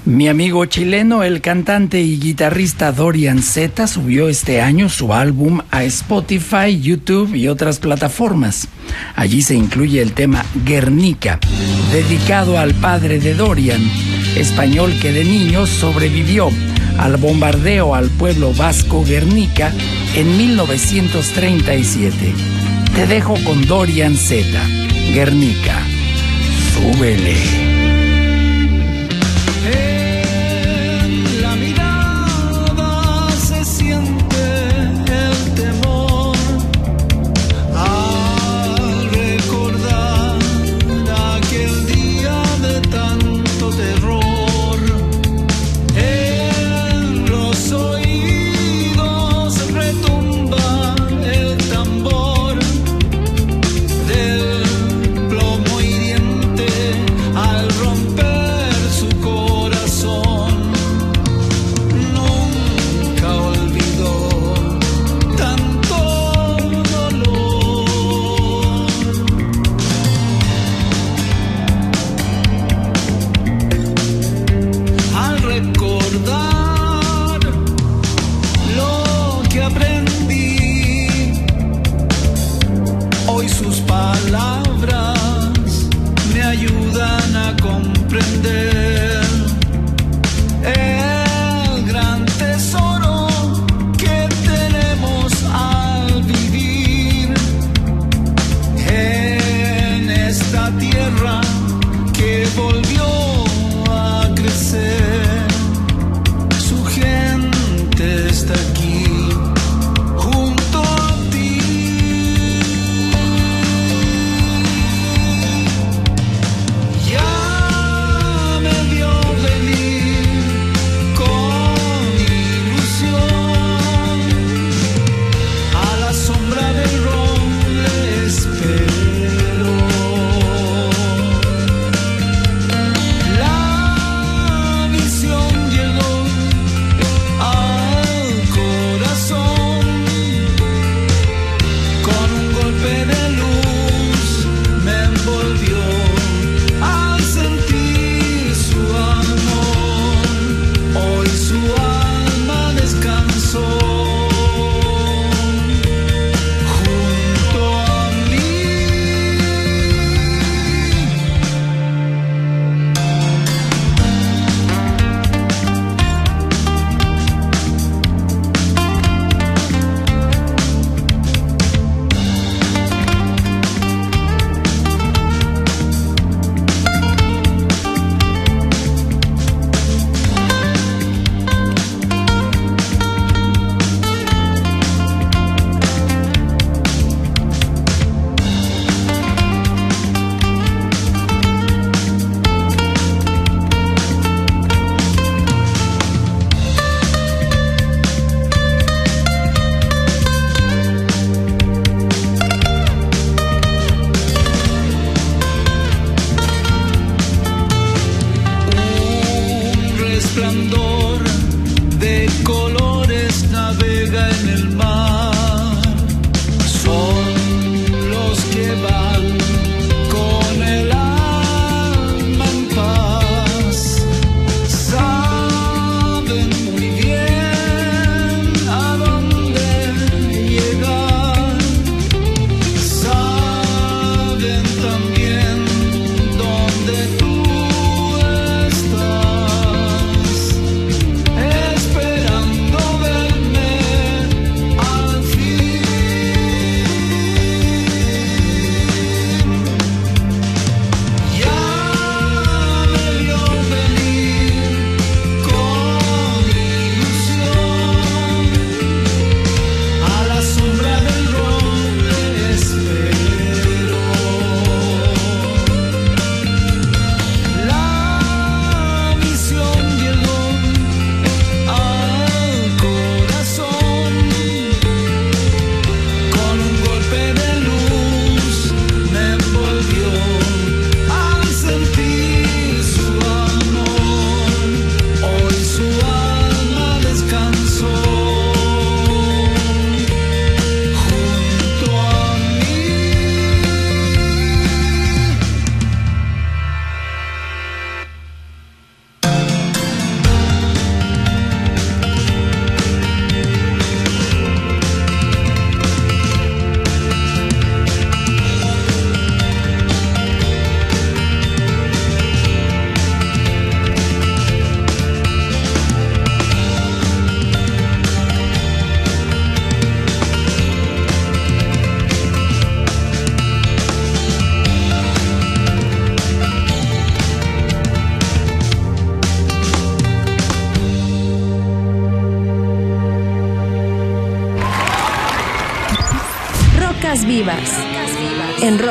Mi 0.04 0.28
amigo 0.28 0.66
chileno, 0.66 1.22
el 1.22 1.40
cantante 1.40 2.02
y 2.02 2.20
guitarrista 2.20 2.92
Dorian 2.92 3.42
Z 3.42 3.86
subió 3.86 4.28
este 4.28 4.60
año 4.60 4.90
su 4.90 5.14
álbum 5.14 5.62
a 5.70 5.84
Spotify, 5.84 6.78
YouTube 6.78 7.34
y 7.34 7.48
otras 7.48 7.78
plataformas. 7.78 8.68
Allí 9.16 9.40
se 9.40 9.54
incluye 9.54 10.02
el 10.02 10.12
tema 10.12 10.44
Guernica, 10.66 11.40
dedicado 11.90 12.58
al 12.58 12.74
padre 12.74 13.18
de 13.18 13.32
Dorian, 13.32 13.80
español 14.36 14.92
que 15.00 15.10
de 15.10 15.24
niño 15.24 15.66
sobrevivió 15.66 16.50
al 16.98 17.16
bombardeo 17.16 17.94
al 17.94 18.10
pueblo 18.10 18.52
vasco 18.52 19.04
Guernica 19.04 19.72
en 20.14 20.36
1937. 20.36 22.34
Te 22.94 23.06
dejo 23.06 23.34
con 23.44 23.66
Dorian 23.66 24.16
Z, 24.16 24.44
Guernica. 25.12 25.82
Súbele. 26.72 27.73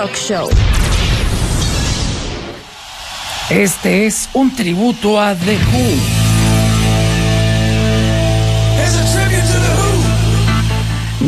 Rock 0.03 0.15
Show. 0.15 0.49
Este 3.49 4.05
es 4.05 4.29
un 4.33 4.53
tributo 4.53 5.17
a 5.17 5.33
The 5.33 5.55
Who. 5.55 5.95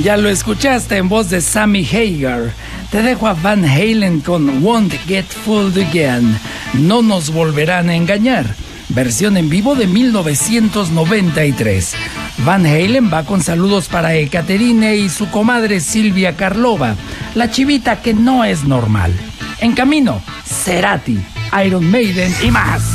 Ya 0.03 0.17
lo 0.17 0.27
escuchaste 0.27 0.97
en 0.97 1.07
voz 1.07 1.29
de 1.29 1.39
Sammy 1.39 1.85
Hagar. 1.85 2.51
Te 2.91 3.01
dejo 3.01 3.27
a 3.27 3.33
Van 3.33 3.63
Halen 3.63 4.19
con 4.19 4.61
Won't 4.61 4.93
Get 5.07 5.27
Fooled 5.27 5.81
Again. 5.81 6.37
No 6.73 7.01
nos 7.01 7.31
volverán 7.31 7.87
a 7.87 7.95
engañar. 7.95 8.45
Versión 8.89 9.37
en 9.37 9.49
vivo 9.49 9.75
de 9.75 9.87
1993. 9.87 11.95
Van 12.39 12.65
Halen 12.65 13.09
va 13.11 13.23
con 13.23 13.41
saludos 13.41 13.87
para 13.87 14.15
Ekaterine 14.15 14.97
y 14.97 15.09
su 15.09 15.31
comadre 15.31 15.79
Silvia 15.79 16.35
Karlova, 16.35 16.95
la 17.35 17.51
chivita 17.51 18.01
que 18.01 18.13
no 18.13 18.43
es 18.43 18.63
normal. 18.63 19.13
En 19.59 19.73
camino, 19.73 20.21
Cerati, 20.45 21.19
Iron 21.65 21.89
Maiden 21.91 22.33
y 22.41 22.49
más. 22.49 22.94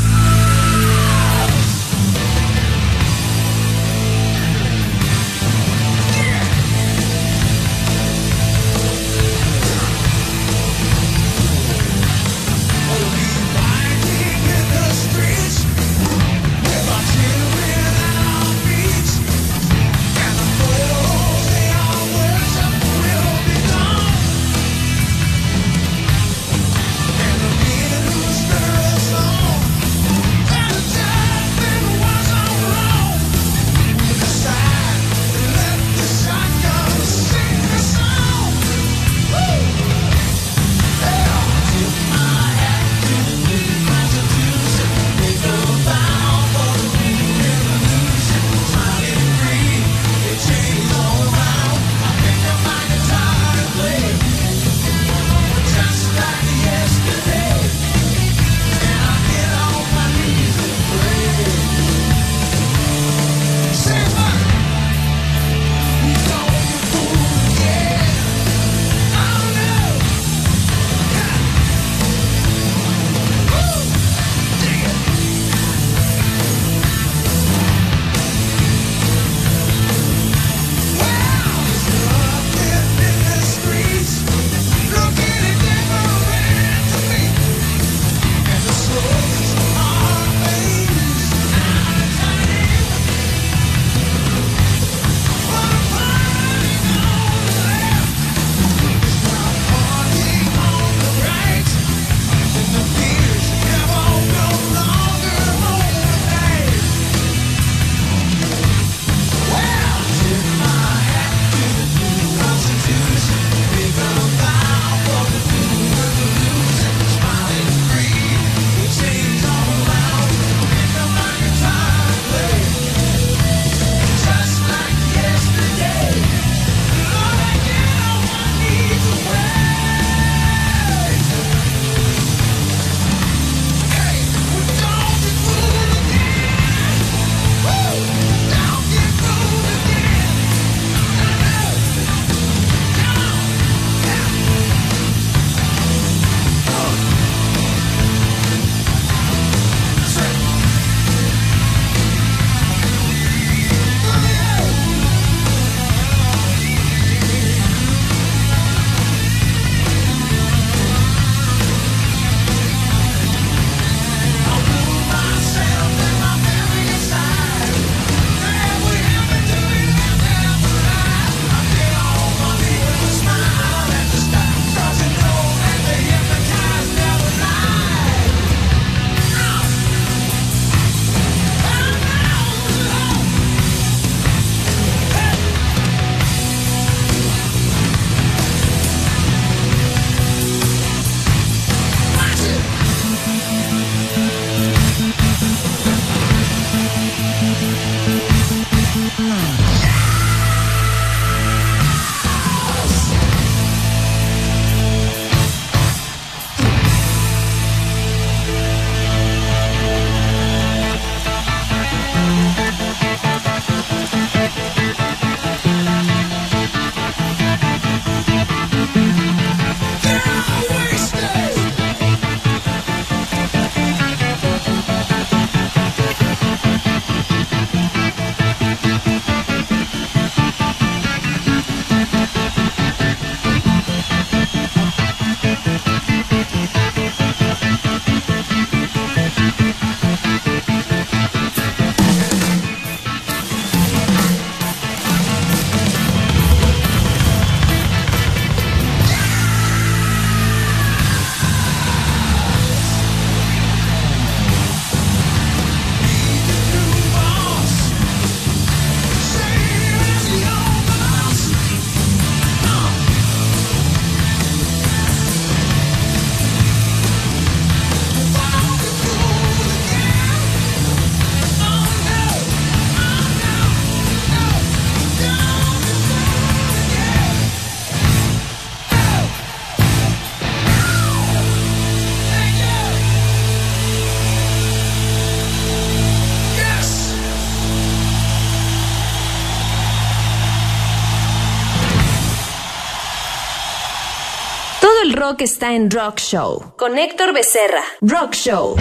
Rock 295.31 295.43
está 295.43 295.75
en 295.75 295.89
Rock 295.89 296.19
Show. 296.19 296.75
Con 296.77 296.99
Héctor 296.99 297.33
Becerra. 297.33 297.83
Rock 298.01 298.33
Show. 298.33 298.75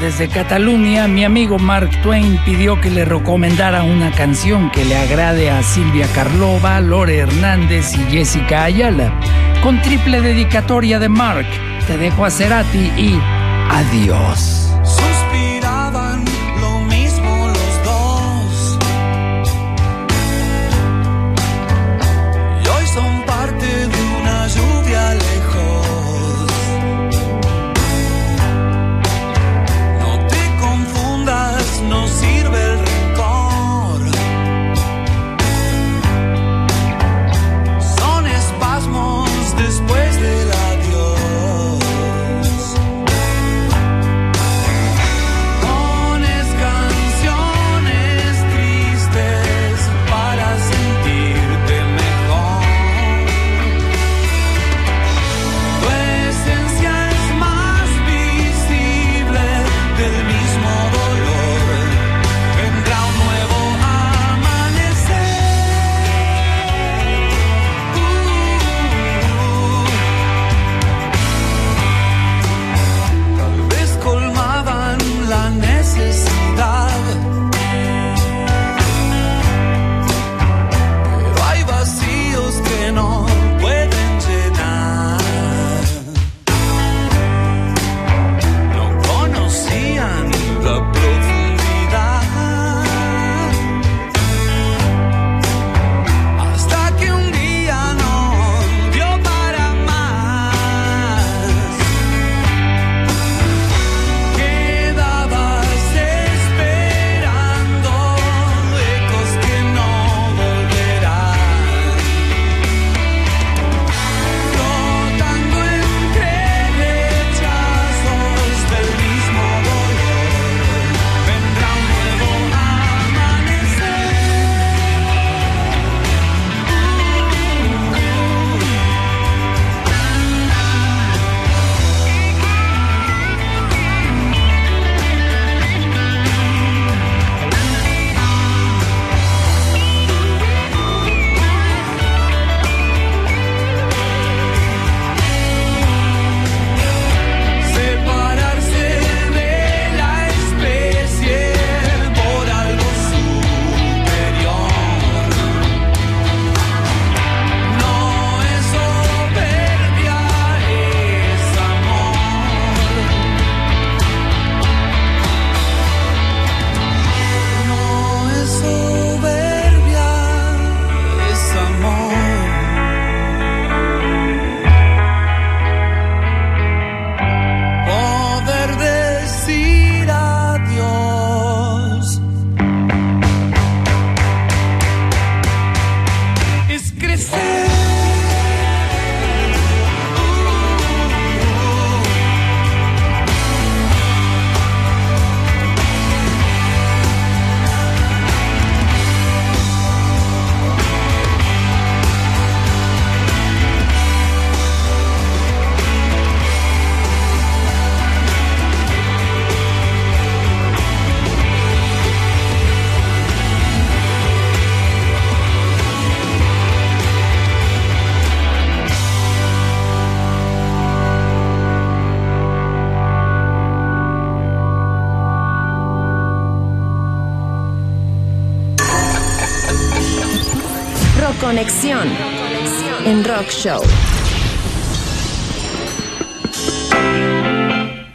Desde 0.00 0.28
Cataluña, 0.28 1.06
mi 1.06 1.24
amigo 1.24 1.60
Mark 1.60 1.90
Twain 2.02 2.40
pidió 2.44 2.80
que 2.80 2.90
le 2.90 3.04
recomendara 3.04 3.84
una 3.84 4.10
canción 4.10 4.68
que 4.72 4.84
le 4.84 4.96
agrade 4.96 5.48
a 5.48 5.62
Silvia 5.62 6.08
Carlova, 6.12 6.80
Lore 6.80 7.18
Hernández 7.18 7.94
y 7.94 8.10
Jessica 8.10 8.64
Ayala. 8.64 9.12
Con 9.62 9.80
triple 9.82 10.20
dedicatoria 10.20 10.98
de 10.98 11.08
Mark, 11.08 11.46
te 11.86 11.96
dejo 11.96 12.24
a 12.24 12.30
Cerati 12.30 12.90
y 12.96 13.16
adiós. 13.70 14.61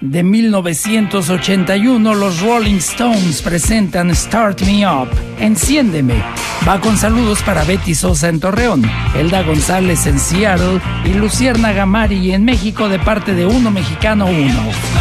De 0.02 0.24
1981, 0.24 2.16
los 2.16 2.42
Rolling 2.42 2.78
Stones 2.78 3.42
presentan 3.42 4.16
Start 4.16 4.62
Me 4.62 4.88
Up, 4.88 5.10
Enciéndeme. 5.40 6.16
Va 6.68 6.82
con 6.82 6.98
saludos 6.98 7.44
para 7.44 7.64
Betty 7.64 7.94
Sosa 7.94 8.30
en 8.30 8.40
Torreón, 8.40 8.84
Elda 9.16 9.44
González 9.44 10.08
en 10.08 10.20
Seattle 10.20 10.82
y 11.06 11.14
Lucierna 11.14 11.72
Gamari 11.72 12.32
en 12.32 12.44
México 12.44 12.90
de 12.90 13.00
parte 13.00 13.34
de 13.34 13.46
Uno 13.46 13.70
Mexicano 13.70 14.26
Uno. 14.26 14.97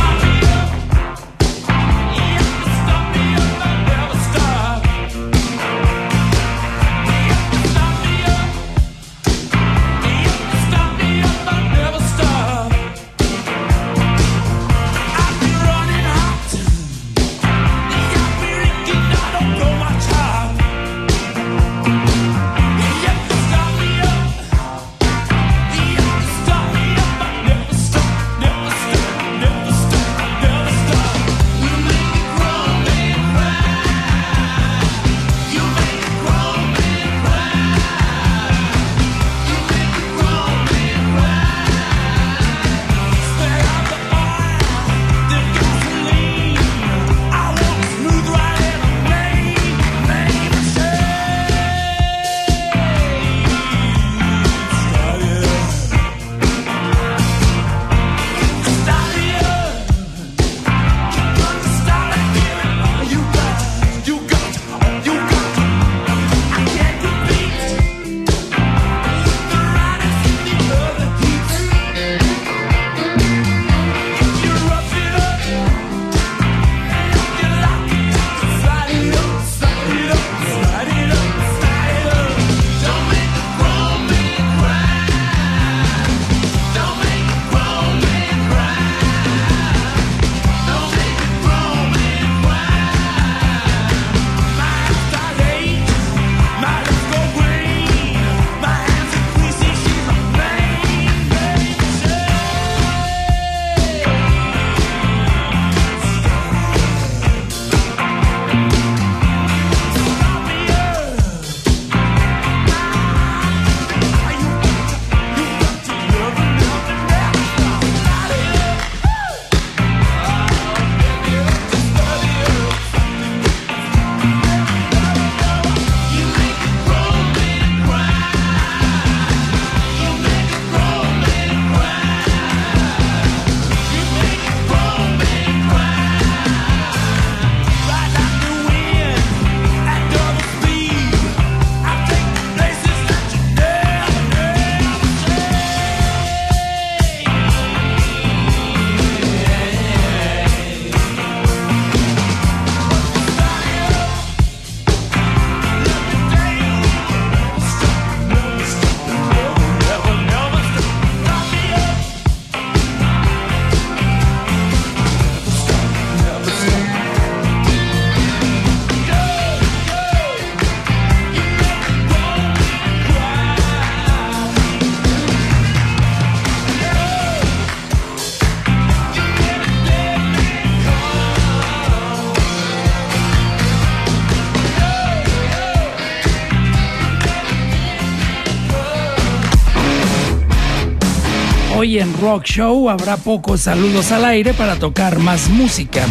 Hoy 191.86 192.00
en 192.00 192.20
Rock 192.20 192.42
Show 192.42 192.90
habrá 192.90 193.16
pocos 193.16 193.60
saludos 193.60 194.10
al 194.10 194.24
aire 194.24 194.52
para 194.54 194.74
tocar 194.74 195.20
más 195.20 195.48
música. 195.48 196.04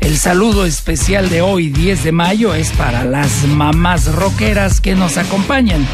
El 0.00 0.16
saludo 0.16 0.64
especial 0.64 1.28
de 1.28 1.42
hoy, 1.42 1.68
10 1.68 2.04
de 2.04 2.10
mayo, 2.10 2.54
es 2.54 2.70
para 2.70 3.04
las 3.04 3.44
mamás 3.46 4.10
rockeras 4.14 4.80
que 4.80 4.94
nos 4.94 5.18
acompañan 5.18 5.86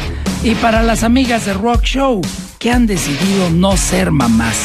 y 0.45 0.55
para 0.55 0.81
las 0.81 1.03
amigas 1.03 1.45
de 1.45 1.53
Rock 1.55 1.83
Show 1.83 2.21
que 2.57 2.71
han 2.71 2.87
decidido 2.87 3.49
no 3.49 3.75
ser 3.75 4.11
mamás. 4.11 4.55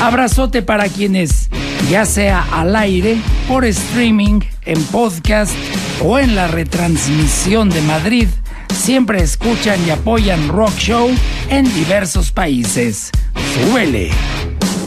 Abrazote 0.00 0.62
para 0.62 0.88
quienes, 0.88 1.50
ya 1.90 2.04
sea 2.04 2.46
al 2.52 2.76
aire, 2.76 3.16
por 3.48 3.64
streaming, 3.64 4.38
en 4.66 4.80
podcast 4.84 5.52
o 6.00 6.20
en 6.20 6.36
la 6.36 6.46
retransmisión 6.46 7.70
de 7.70 7.82
Madrid, 7.82 8.28
siempre 8.72 9.20
escuchan 9.20 9.84
y 9.84 9.90
apoyan 9.90 10.46
Rock 10.46 10.76
Show 10.78 11.10
en 11.48 11.64
diversos 11.74 12.30
países. 12.30 13.10
¡Súbele! 13.54 14.10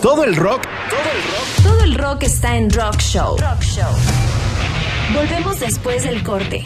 Todo 0.02 0.24
el 0.24 0.36
rock, 0.36 0.64
Todo 1.64 1.84
el 1.84 1.96
rock 1.96 2.24
está 2.24 2.56
en 2.56 2.70
Rock 2.70 3.00
Show. 3.00 3.38
Rock 3.38 3.62
Show. 3.62 3.92
Volvemos 5.14 5.60
después 5.60 6.04
del 6.04 6.24
corte. 6.24 6.64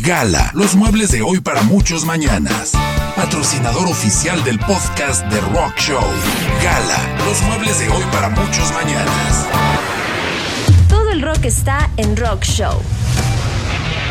Gala, 0.00 0.50
los 0.54 0.74
muebles 0.74 1.10
de 1.12 1.22
hoy 1.22 1.40
para 1.40 1.62
muchos 1.62 2.04
mañanas. 2.04 2.72
Patrocinador 3.14 3.86
oficial 3.86 4.42
del 4.44 4.58
podcast 4.58 5.24
de 5.26 5.40
Rock 5.40 5.76
Show. 5.78 6.04
Gala, 6.62 7.24
los 7.26 7.42
muebles 7.42 7.78
de 7.78 7.88
hoy 7.90 8.02
para 8.10 8.30
muchos 8.30 8.72
mañanas. 8.72 9.46
Todo 10.88 11.10
el 11.10 11.22
rock 11.22 11.44
está 11.44 11.90
en 11.98 12.16
Rock 12.16 12.44
Show. 12.44 12.80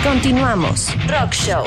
Continuamos. 0.03 0.89
Rock 1.07 1.33
Show. 1.33 1.63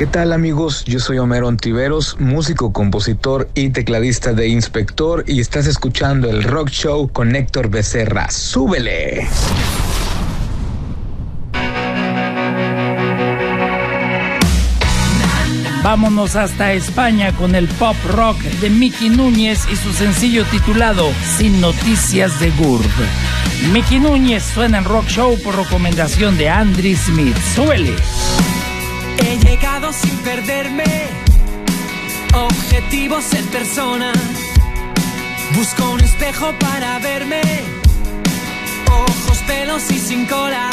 ¿Qué 0.00 0.06
tal 0.06 0.32
amigos? 0.32 0.86
Yo 0.86 0.98
soy 0.98 1.18
Homero 1.18 1.46
Ontiveros, 1.46 2.16
músico, 2.18 2.72
compositor 2.72 3.50
y 3.54 3.68
tecladista 3.68 4.32
de 4.32 4.48
Inspector 4.48 5.24
y 5.26 5.40
estás 5.40 5.66
escuchando 5.66 6.30
el 6.30 6.42
Rock 6.42 6.70
Show 6.70 7.12
con 7.12 7.36
Héctor 7.36 7.68
Becerra. 7.68 8.30
¡Súbele! 8.30 9.28
Vámonos 15.82 16.34
hasta 16.34 16.72
España 16.72 17.36
con 17.36 17.54
el 17.54 17.68
pop 17.68 17.96
rock 18.08 18.38
de 18.62 18.70
Miki 18.70 19.10
Núñez 19.10 19.68
y 19.70 19.76
su 19.76 19.92
sencillo 19.92 20.46
titulado 20.46 21.10
Sin 21.36 21.60
Noticias 21.60 22.40
de 22.40 22.50
Gurb. 22.52 22.86
Mickey 23.70 24.00
Núñez 24.00 24.44
suena 24.44 24.78
en 24.78 24.84
Rock 24.86 25.08
Show 25.08 25.38
por 25.44 25.56
recomendación 25.56 26.38
de 26.38 26.48
Andy 26.48 26.96
Smith. 26.96 27.36
Súbele. 27.54 27.92
He 29.20 29.38
llegado 29.38 29.92
sin 29.92 30.16
perderme. 30.18 30.84
Objetivos 32.34 33.32
en 33.34 33.46
persona. 33.46 34.12
Busco 35.54 35.90
un 35.90 36.00
espejo 36.00 36.52
para 36.58 36.98
verme. 36.98 37.42
Ojos, 38.90 39.38
pelos 39.46 39.90
y 39.90 39.98
sin 39.98 40.26
cola. 40.26 40.70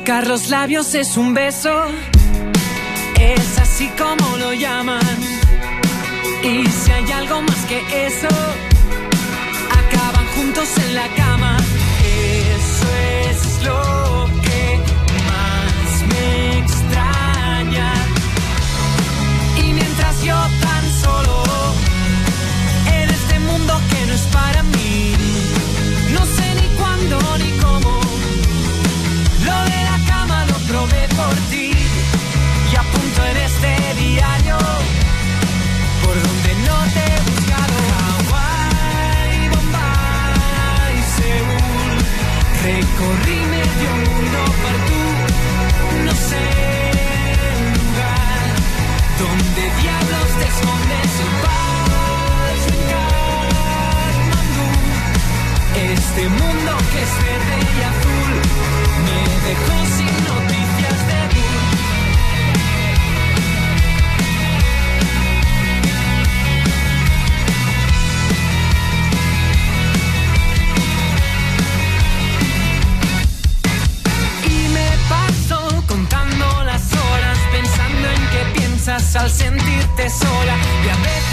Chocar 0.00 0.26
los 0.26 0.48
labios 0.48 0.94
es 0.94 1.18
un 1.18 1.34
beso, 1.34 1.70
es 3.20 3.58
así 3.58 3.86
como 3.98 4.38
lo 4.38 4.54
llaman. 4.54 5.02
Y 6.42 6.66
si 6.66 6.90
hay 6.90 7.12
algo 7.12 7.42
más 7.42 7.66
que 7.66 8.06
eso, 8.06 8.28
acaban 9.70 10.26
juntos 10.36 10.68
en 10.78 10.94
la 10.94 11.06
cama. 11.08 11.39
Este 56.10 56.28
mundo 56.28 56.76
que 56.92 57.02
es 57.02 57.14
verde 57.24 57.56
y 57.60 57.82
azul 57.92 58.32
me 59.06 59.20
dejó 59.48 59.76
sin 59.96 60.14
noticias 60.30 60.98
de 61.06 61.20
ti. 61.34 61.48
Y 74.46 74.68
me 74.74 74.90
paso 75.08 75.58
contando 75.86 76.46
las 76.64 76.82
horas 76.92 77.38
pensando 77.52 78.06
en 78.10 78.22
qué 78.32 78.42
piensas 78.58 79.14
al 79.14 79.30
sentirte 79.30 80.10
sola. 80.10 80.56
Y 80.84 80.88
a 80.88 80.96
veces 80.96 81.29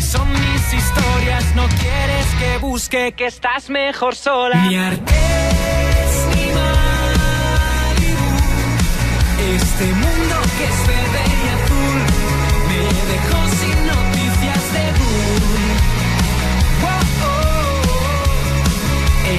son 0.00 0.30
mis 0.30 0.74
historias. 0.74 1.54
No 1.54 1.66
quieres 1.68 2.26
que 2.38 2.58
busque 2.58 3.12
que 3.12 3.26
estás 3.26 3.70
mejor 3.70 4.14
sola. 4.14 4.56
Ni 4.66 4.76
Artés 4.76 6.26
ni 6.34 6.46
Malibu. 6.56 8.30
Este 9.56 9.86
mundo 10.02 10.36
que 10.56 10.64
es 10.64 10.86
verde 10.92 11.22
y 11.38 11.48
azul 11.56 11.98
me 12.68 12.82
dejó 13.12 13.40
sin 13.60 13.78
noticias 13.86 14.62
de 14.74 14.84
oh. 16.84 17.38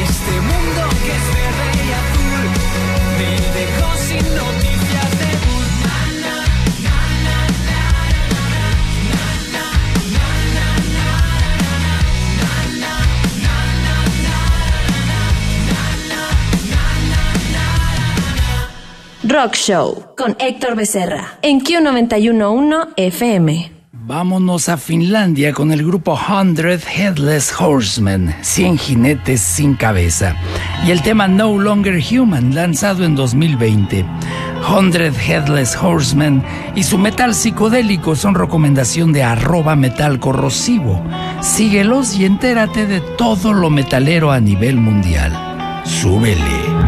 Este 0.04 0.34
mundo 0.50 0.82
que 1.04 1.12
es 1.20 1.26
verde 1.40 1.68
y 1.86 1.90
azul 2.02 2.44
me 3.20 3.32
dejó 3.60 3.90
sin 4.08 4.26
noticias 4.36 4.69
Rock 19.42 19.56
Show 19.56 20.04
con 20.18 20.36
Héctor 20.38 20.76
Becerra 20.76 21.40
en 21.42 21.62
Q911 21.62 22.90
FM. 22.98 23.72
Vámonos 23.94 24.68
a 24.68 24.76
Finlandia 24.76 25.54
con 25.54 25.72
el 25.72 25.86
grupo 25.86 26.20
Hundred 26.30 26.82
Headless 26.94 27.54
Horsemen, 27.58 28.36
100 28.42 28.78
jinetes 28.78 29.40
sin 29.40 29.76
cabeza, 29.76 30.36
y 30.86 30.92
el 30.92 31.02
tema 31.02 31.30
No 31.30 31.58
Longer 31.58 32.02
Human, 32.12 32.54
lanzado 32.54 33.06
en 33.06 33.16
2020. 33.16 34.06
Hundred 34.70 35.14
Headless 35.16 35.74
Horsemen 35.74 36.44
y 36.76 36.84
su 36.84 36.98
metal 36.98 37.34
psicodélico 37.34 38.18
son 38.18 38.36
recomendación 38.36 39.14
de 39.14 39.24
arroba 39.24 39.78
metal 39.78 40.20
corrosivo. 40.20 41.02
Síguelos 41.40 42.14
y 42.18 42.26
entérate 42.26 42.86
de 42.86 43.00
todo 43.00 43.54
lo 43.54 43.70
metalero 43.70 44.34
a 44.34 44.42
nivel 44.42 44.76
mundial. 44.76 45.32
Súbele. 45.86 46.79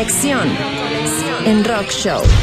Conexión 0.00 0.48
en 1.44 1.62
Rock 1.62 1.90
Show. 1.90 2.39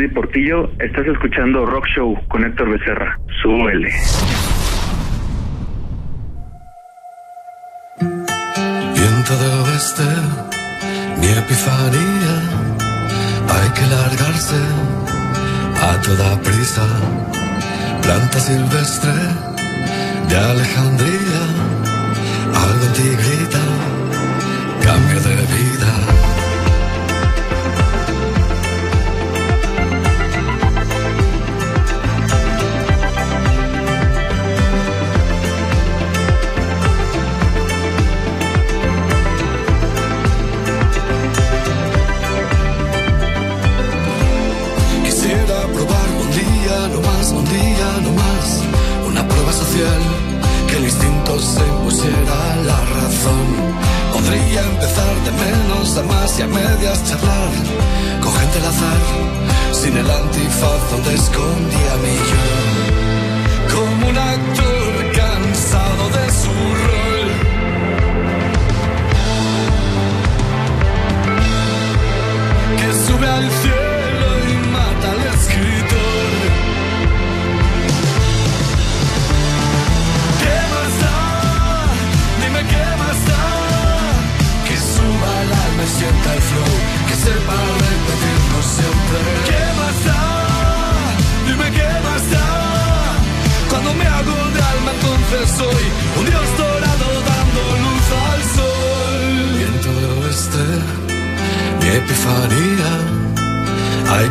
Freddy 0.00 0.14
Portillo. 0.14 0.70
Estás 0.78 1.06
escuchando 1.06 1.66
Rock 1.66 1.86
Show 1.94 2.16
con 2.28 2.42
Héctor 2.42 2.70
Becerra. 2.70 3.18
Súbele. 3.42 3.92
Viento 7.98 9.32
del 9.42 9.60
oeste, 9.60 10.08
mi 11.20 11.26
epifanía. 11.26 12.34
Hay 13.52 13.68
que 13.76 13.86
largarse 13.94 14.60
a 15.82 16.00
toda 16.00 16.40
prisa. 16.40 16.86
Planta 18.00 18.38
silvestre 18.38 19.12
de 20.30 20.36
Alejandría 20.38 21.29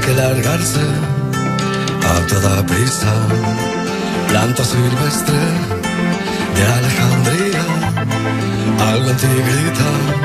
que 0.09 0.15
largarse 0.15 0.85
a 2.11 2.27
toda 2.27 2.63
prisa. 2.65 3.13
Planta 4.29 4.63
silvestre 4.63 5.41
de 6.55 6.63
Alejandría, 6.77 7.63
algo 8.91 9.09
en 9.09 9.17
ti 9.17 9.27
grita 9.49 10.18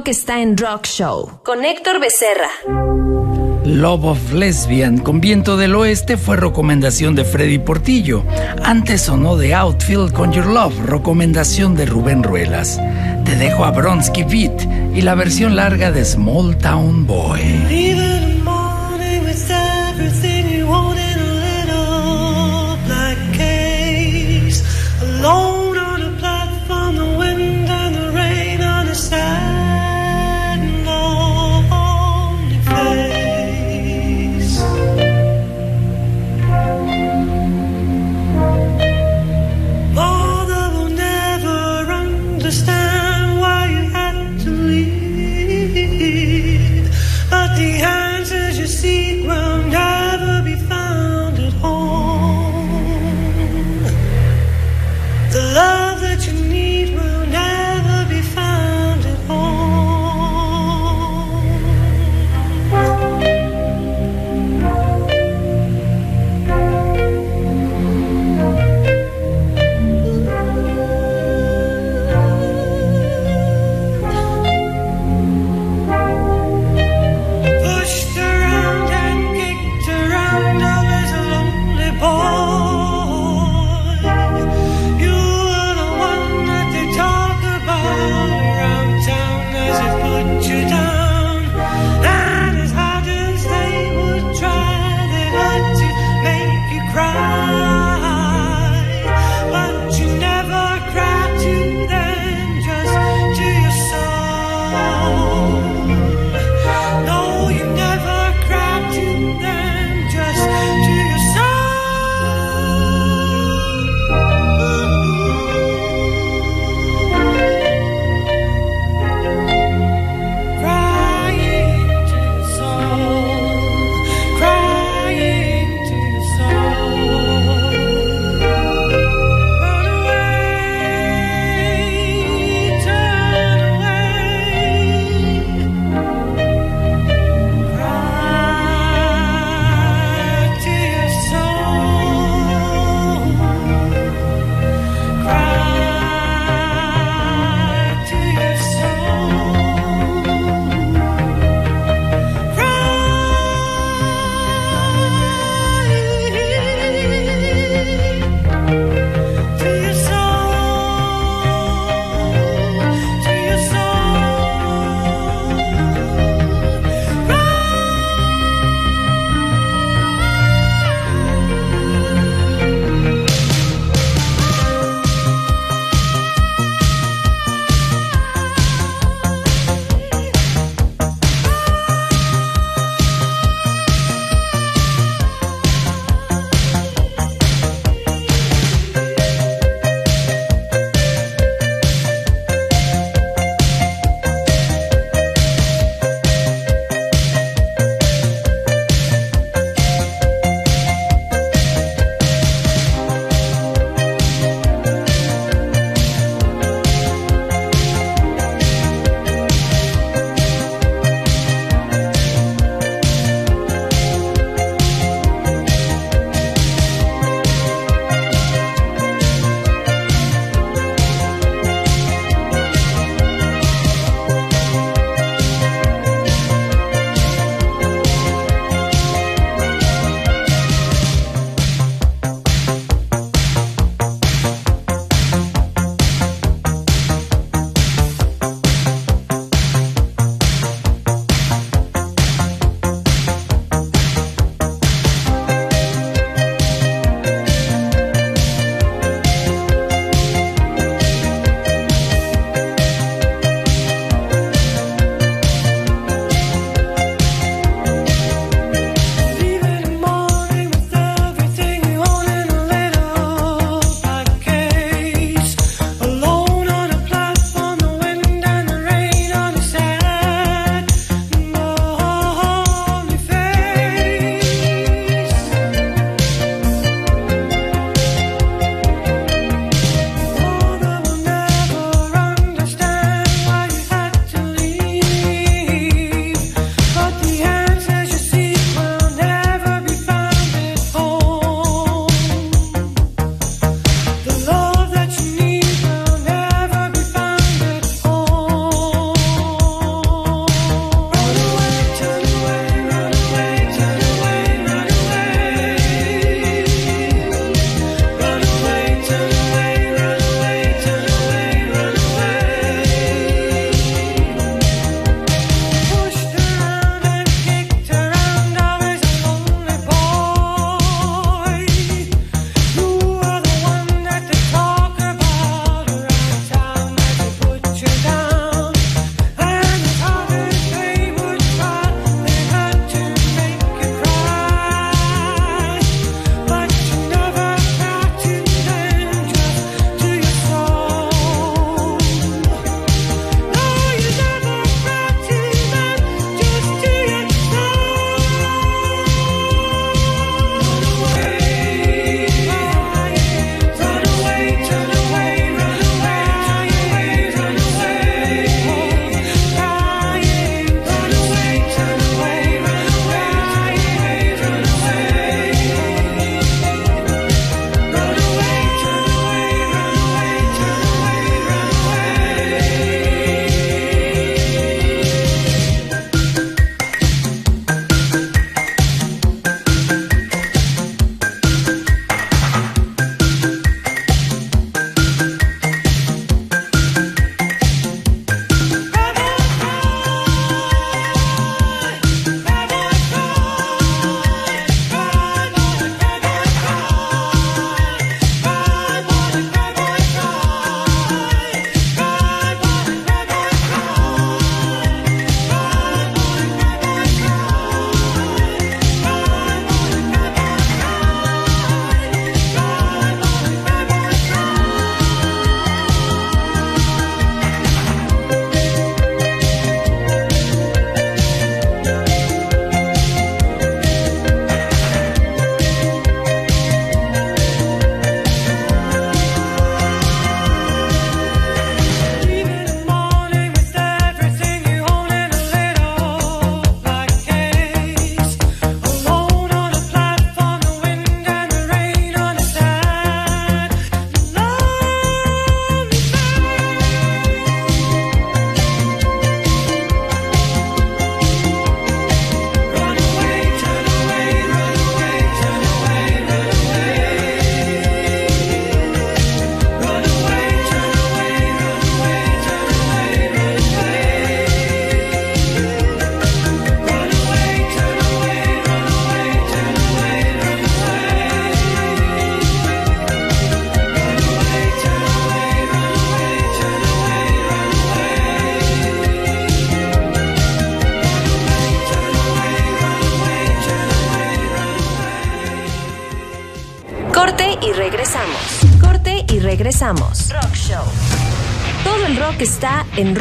rock 0.00 0.08
está 0.08 0.40
en 0.40 0.56
Rock 0.56 0.86
Show. 0.86 1.40
Con 1.44 1.62
Héctor 1.62 2.00
Becerra. 2.00 2.48
Love 3.64 4.04
of 4.06 4.32
Lesbian 4.32 4.96
con 4.96 5.20
Viento 5.20 5.58
del 5.58 5.74
Oeste 5.74 6.16
fue 6.16 6.38
recomendación 6.38 7.14
de 7.14 7.24
Freddy 7.24 7.58
Portillo. 7.58 8.24
Antes 8.62 9.02
sonó 9.02 9.36
de 9.36 9.54
Outfield 9.54 10.12
con 10.12 10.32
Your 10.32 10.46
Love, 10.46 10.86
recomendación 10.86 11.74
de 11.74 11.84
Rubén 11.84 12.22
Ruelas. 12.22 12.80
Te 13.26 13.36
dejo 13.36 13.66
a 13.66 13.72
Bronsky 13.72 14.22
Beat 14.22 14.96
y 14.96 15.02
la 15.02 15.14
versión 15.14 15.54
larga 15.54 15.92
de 15.92 16.02
Small 16.02 16.56
Town 16.56 17.06
Boy. 17.06 18.09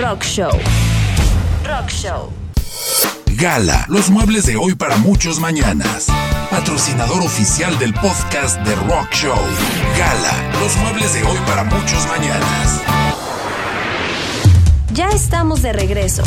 Rock 0.10 0.24
Show. 0.24 0.52
Rock 1.64 1.88
Show. 1.88 2.34
Gala, 3.38 3.86
los 3.90 4.10
muebles 4.10 4.48
de 4.48 4.56
hoy 4.56 4.74
para 4.74 4.98
muchos 4.98 5.40
mañanas. 5.40 6.08
Patrocinador 6.50 7.22
oficial 7.22 7.78
del 7.78 7.94
podcast 7.94 8.58
de 8.62 8.74
Rock 8.74 9.12
Show. 9.12 9.38
Gala, 10.00 10.60
los 10.60 10.76
muebles 10.78 11.14
de 11.14 11.22
hoy 11.22 11.38
para 11.46 11.64
muchos 11.64 12.08
mañanas. 12.08 12.82
Ya 14.94 15.10
estamos 15.10 15.62
de 15.62 15.74
regreso. 15.74 16.24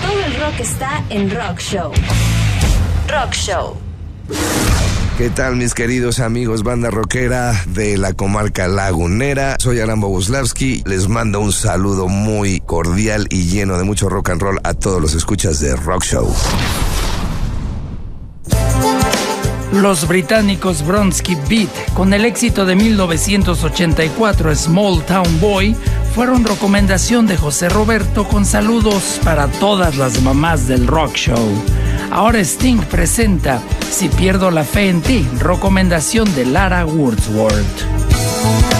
Todo 0.00 0.24
el 0.24 0.40
rock 0.40 0.60
está 0.60 1.04
en 1.10 1.30
Rock 1.30 1.58
Show. 1.58 1.92
Rock 3.08 3.34
Show. 3.34 3.85
¿Qué 5.16 5.30
tal 5.30 5.56
mis 5.56 5.72
queridos 5.72 6.20
amigos 6.20 6.62
banda 6.62 6.90
rockera 6.90 7.58
de 7.68 7.96
la 7.96 8.12
comarca 8.12 8.68
lagunera? 8.68 9.56
Soy 9.58 9.80
Alan 9.80 9.98
Boguslavski, 9.98 10.82
les 10.84 11.08
mando 11.08 11.40
un 11.40 11.54
saludo 11.54 12.06
muy 12.06 12.60
cordial 12.60 13.26
y 13.30 13.44
lleno 13.44 13.78
de 13.78 13.84
mucho 13.84 14.10
rock 14.10 14.28
and 14.28 14.42
roll 14.42 14.60
a 14.62 14.74
todos 14.74 15.00
los 15.00 15.14
escuchas 15.14 15.58
de 15.60 15.74
Rock 15.74 16.04
Show. 16.04 16.30
Los 19.72 20.06
británicos 20.06 20.86
Bronsky 20.86 21.34
Beat, 21.48 21.94
con 21.94 22.12
el 22.12 22.26
éxito 22.26 22.66
de 22.66 22.76
1984 22.76 24.54
Small 24.54 25.02
Town 25.06 25.40
Boy, 25.40 25.74
fueron 26.14 26.44
recomendación 26.44 27.26
de 27.26 27.38
José 27.38 27.70
Roberto 27.70 28.28
con 28.28 28.44
saludos 28.44 29.18
para 29.24 29.48
todas 29.48 29.96
las 29.96 30.20
mamás 30.20 30.68
del 30.68 30.86
rock 30.86 31.14
show. 31.14 31.50
Ahora 32.10 32.38
Sting 32.40 32.80
presenta 32.90 33.62
Si 33.90 34.08
pierdo 34.08 34.50
la 34.50 34.64
fe 34.64 34.88
en 34.88 35.00
ti, 35.00 35.26
recomendación 35.40 36.32
de 36.34 36.44
Lara 36.44 36.84
Wordsworth. 36.84 38.75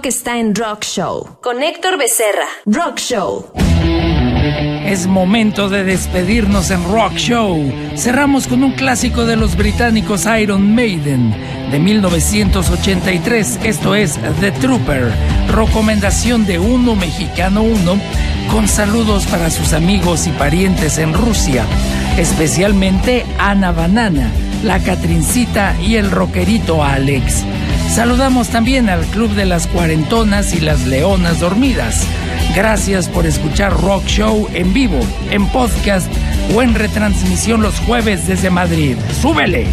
Rock 0.00 0.06
está 0.06 0.38
en 0.38 0.54
Rock 0.54 0.82
Show. 0.84 1.36
Con 1.42 1.62
Héctor 1.62 1.98
Becerra. 1.98 2.46
Rock 2.64 2.96
Show. 2.96 3.52
Es 4.86 5.06
momento 5.06 5.68
de 5.68 5.84
despedirnos 5.84 6.70
en 6.70 6.82
Rock 6.90 7.16
Show. 7.16 7.70
Cerramos 7.96 8.46
con 8.46 8.64
un 8.64 8.72
clásico 8.72 9.26
de 9.26 9.36
los 9.36 9.56
británicos 9.56 10.24
Iron 10.40 10.74
Maiden 10.74 11.34
de 11.70 11.78
1983. 11.78 13.58
Esto 13.62 13.94
es 13.94 14.18
The 14.40 14.52
Trooper. 14.52 15.12
Recomendación 15.48 16.46
de 16.46 16.58
uno 16.58 16.96
mexicano 16.96 17.62
uno 17.62 18.00
con 18.50 18.68
saludos 18.68 19.26
para 19.26 19.50
sus 19.50 19.74
amigos 19.74 20.26
y 20.26 20.30
parientes 20.30 20.96
en 20.96 21.12
Rusia, 21.12 21.66
especialmente 22.16 23.26
Ana 23.38 23.72
Banana, 23.72 24.30
la 24.64 24.78
Catrincita 24.78 25.76
y 25.78 25.96
el 25.96 26.10
rockerito 26.10 26.82
Alex. 26.82 27.44
Saludamos 27.94 28.48
también 28.50 28.88
al 28.88 29.04
Club 29.06 29.30
de 29.32 29.46
las 29.46 29.66
Cuarentonas 29.66 30.54
y 30.54 30.60
las 30.60 30.86
Leonas 30.86 31.40
Dormidas. 31.40 32.06
Gracias 32.54 33.08
por 33.08 33.26
escuchar 33.26 33.72
Rock 33.80 34.06
Show 34.06 34.48
en 34.54 34.72
vivo, 34.72 35.00
en 35.30 35.46
podcast 35.48 36.10
o 36.54 36.62
en 36.62 36.74
retransmisión 36.76 37.62
los 37.62 37.74
jueves 37.80 38.28
desde 38.28 38.48
Madrid. 38.48 38.96
¡Súbele! 39.20 39.66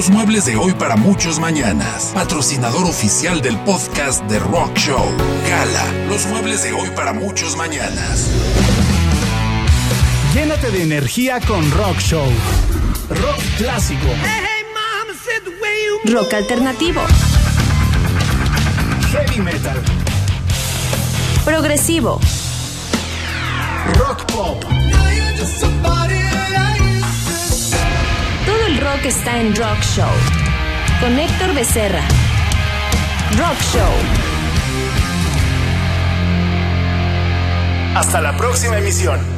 Los 0.00 0.08
muebles 0.08 0.46
de 0.46 0.56
hoy 0.56 0.72
para 0.72 0.96
muchos 0.96 1.38
mañanas. 1.38 2.12
Patrocinador 2.14 2.86
oficial 2.86 3.42
del 3.42 3.58
podcast 3.64 4.24
de 4.30 4.38
Rock 4.38 4.74
Show. 4.74 5.04
Gala, 5.46 5.84
los 6.08 6.24
muebles 6.24 6.62
de 6.62 6.72
hoy 6.72 6.88
para 6.96 7.12
muchos 7.12 7.54
mañanas. 7.54 8.30
Llénate 10.32 10.70
de 10.70 10.84
energía 10.84 11.38
con 11.40 11.70
Rock 11.72 11.98
Show. 11.98 12.26
Rock 13.10 13.42
clásico. 13.58 14.06
Rock 16.06 16.32
alternativo. 16.32 17.02
Heavy 19.12 19.40
metal. 19.42 19.82
Progresivo. 21.44 22.18
Rock 23.98 24.24
pop. 24.32 24.64
Rock 28.80 29.04
está 29.04 29.38
en 29.38 29.54
Rock 29.54 29.82
Show. 29.82 30.08
Con 31.00 31.18
Héctor 31.18 31.54
Becerra. 31.54 32.02
Rock 33.36 33.60
Show. 33.74 33.92
Hasta 37.94 38.20
la 38.22 38.34
próxima 38.36 38.78
emisión. 38.78 39.29